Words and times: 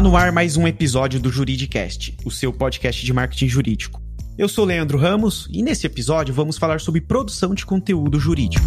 Está 0.00 0.08
no 0.08 0.16
ar 0.16 0.32
mais 0.32 0.56
um 0.56 0.66
episódio 0.66 1.20
do 1.20 1.30
Juridicast, 1.30 2.16
o 2.24 2.30
seu 2.30 2.50
podcast 2.54 3.04
de 3.04 3.12
marketing 3.12 3.48
jurídico. 3.48 4.00
Eu 4.38 4.48
sou 4.48 4.64
Leandro 4.64 4.96
Ramos 4.96 5.46
e 5.52 5.62
nesse 5.62 5.86
episódio 5.86 6.32
vamos 6.32 6.56
falar 6.56 6.80
sobre 6.80 7.02
produção 7.02 7.52
de 7.52 7.66
conteúdo 7.66 8.18
jurídico. 8.18 8.64